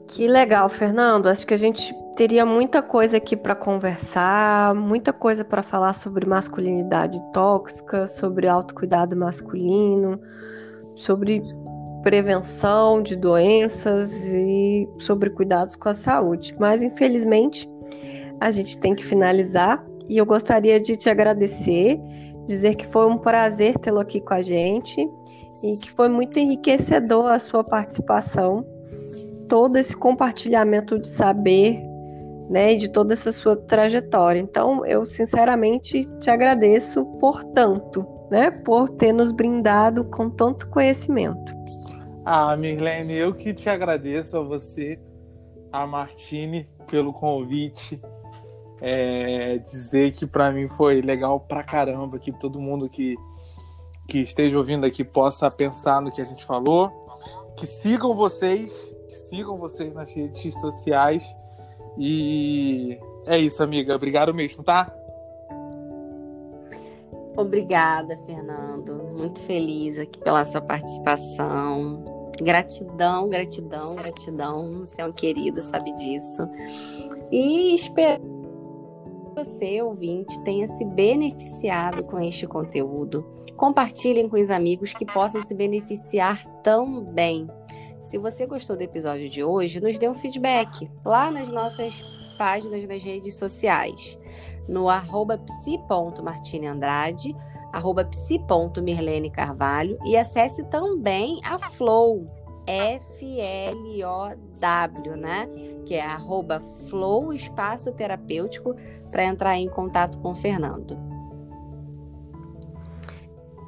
Que 0.08 0.28
legal, 0.28 0.70
Fernando. 0.70 1.28
Acho 1.28 1.46
que 1.46 1.54
a 1.54 1.58
gente 1.58 1.94
teria 2.16 2.46
muita 2.46 2.82
coisa 2.82 3.18
aqui 3.18 3.36
para 3.36 3.54
conversar, 3.54 4.74
muita 4.74 5.12
coisa 5.12 5.44
para 5.44 5.62
falar 5.62 5.94
sobre 5.94 6.26
masculinidade 6.26 7.22
tóxica, 7.34 8.08
sobre 8.08 8.48
autocuidado 8.48 9.16
masculino, 9.18 10.20
sobre 10.96 11.44
prevenção 12.02 13.02
de 13.02 13.16
doenças 13.16 14.26
e 14.28 14.88
sobre 15.00 15.32
cuidados 15.32 15.76
com 15.76 15.90
a 15.90 15.94
saúde. 15.94 16.56
Mas 16.60 16.82
infelizmente 16.82 17.70
a 18.40 18.52
gente 18.52 18.78
tem 18.78 18.96
que 18.96 19.04
finalizar 19.04 19.86
e 20.08 20.18
eu 20.18 20.26
gostaria 20.26 20.80
de 20.80 20.96
te 20.96 21.10
agradecer 21.10 22.00
dizer 22.46 22.76
que 22.76 22.86
foi 22.88 23.08
um 23.08 23.18
prazer 23.18 23.78
tê-lo 23.80 24.00
aqui 24.00 24.20
com 24.20 24.34
a 24.34 24.42
gente 24.42 25.08
e 25.64 25.78
que 25.78 25.92
foi 25.92 26.10
muito 26.10 26.38
enriquecedor 26.38 27.32
a 27.32 27.40
sua 27.40 27.64
participação, 27.64 28.66
todo 29.50 29.78
esse 29.78 29.96
compartilhamento 29.96 31.00
de 31.00 31.10
saber, 31.10 31.82
né, 32.50 32.76
de 32.76 32.90
toda 32.90 33.14
essa 33.14 33.32
sua 33.32 33.56
trajetória. 33.56 34.40
Então, 34.40 34.86
eu 34.86 35.06
sinceramente 35.06 36.06
te 36.20 36.30
agradeço 36.30 37.06
por 37.20 37.44
tanto, 37.44 38.06
né, 38.30 38.52
por 38.52 38.90
ter 38.90 39.12
nos 39.12 39.32
brindado 39.32 40.06
com 40.06 40.30
tanto 40.30 40.68
conhecimento. 40.70 41.56
Ah, 42.24 42.56
Mirlene, 42.58 43.14
eu 43.14 43.34
que 43.34 43.54
te 43.54 43.70
agradeço 43.70 44.38
a 44.38 44.44
você, 44.44 45.00
a 45.72 45.86
Martine, 45.86 46.68
pelo 46.88 47.14
convite 47.14 48.00
é, 48.82 49.58
dizer 49.60 50.12
que 50.14 50.26
para 50.26 50.52
mim 50.52 50.68
foi 50.68 51.02
legal 51.02 51.40
pra 51.40 51.64
caramba, 51.64 52.20
que 52.20 52.32
todo 52.32 52.60
mundo 52.60 52.90
que, 52.90 53.16
que 54.08 54.20
esteja 54.20 54.58
ouvindo 54.58 54.86
aqui 54.86 55.04
possa 55.04 55.50
pensar 55.50 56.02
no 56.02 56.12
que 56.12 56.22
a 56.22 56.26
gente 56.26 56.46
falou, 56.46 56.92
que 57.56 57.66
sigam 57.66 58.14
vocês, 58.14 58.74
que 59.08 59.16
sigam 59.16 59.58
vocês 59.58 59.94
nas 59.94 60.14
redes 60.14 60.60
sociais. 60.60 61.24
E 61.98 63.00
é 63.28 63.38
isso, 63.38 63.64
amiga. 63.64 63.96
Obrigado 63.96 64.34
mesmo, 64.34 64.64
tá? 64.64 64.94
Obrigada, 67.38 68.18
Fernando. 68.26 69.04
Muito 69.14 69.42
feliz 69.42 69.98
aqui 69.98 70.20
pela 70.20 70.46
sua 70.46 70.62
participação. 70.62 72.04
Gratidão, 72.42 73.30
gratidão, 73.30 73.96
gratidão. 73.96 74.80
Você 74.80 75.02
é 75.02 75.06
um 75.06 75.12
querido, 75.12 75.62
sabe 75.62 75.92
disso. 75.94 76.48
E 77.32 77.76
espero 77.76 78.35
você, 79.36 79.82
ouvinte, 79.82 80.42
tenha 80.44 80.66
se 80.66 80.86
beneficiado 80.86 82.06
com 82.06 82.20
este 82.20 82.48
conteúdo. 82.48 83.26
Compartilhem 83.58 84.30
com 84.30 84.40
os 84.40 84.50
amigos 84.50 84.94
que 84.94 85.06
possam 85.06 85.42
se 85.42 85.54
beneficiar 85.54 86.44
também. 86.64 87.48
Se 88.02 88.18
você 88.18 88.46
gostou 88.46 88.78
do 88.78 88.84
episódio 88.84 89.28
de 89.30 89.44
hoje, 89.44 89.82
nos 89.82 89.98
dê 89.98 90.08
um 90.08 90.14
feedback 90.14 90.90
lá 91.04 91.30
nas 91.30 91.50
nossas 91.50 92.36
páginas 92.38 92.88
nas 92.88 93.04
redes 93.04 93.36
sociais. 93.36 94.18
No 94.68 94.88
arroba 94.90 95.38
psi.martineandrade, 95.38 97.36
arroba 97.74 98.06
psi.mirlene 98.06 99.30
Carvalho 99.30 99.98
e 100.06 100.16
acesse 100.16 100.64
também 100.66 101.42
a 101.44 101.60
Flow, 101.60 102.26
F-L-O-W, 102.68 103.16
né? 105.18 105.50
Que 105.86 105.96
é 105.96 106.06
arroba 106.06 106.60
Flow 106.90 107.34
Espaço 107.34 107.92
Terapêutico 107.92 108.76
para 109.16 109.24
entrar 109.24 109.58
em 109.58 109.70
contato 109.70 110.20
com 110.20 110.32
o 110.32 110.36
Fernando. 110.36 110.98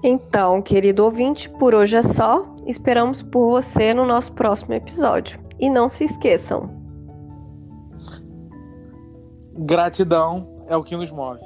Então, 0.04 0.62
querido 0.62 1.06
ouvinte, 1.06 1.50
por 1.52 1.74
hoje 1.74 1.96
é 1.96 2.04
só. 2.04 2.46
Esperamos 2.66 3.24
por 3.24 3.50
você 3.50 3.94
no 3.94 4.06
nosso 4.06 4.34
próximo 4.34 4.74
episódio. 4.74 5.40
E 5.58 5.70
não 5.70 5.88
se 5.88 6.04
esqueçam. 6.04 6.70
Gratidão 9.58 10.50
é 10.68 10.76
o 10.76 10.84
que 10.84 10.98
nos 10.98 11.14
move. 11.14 11.40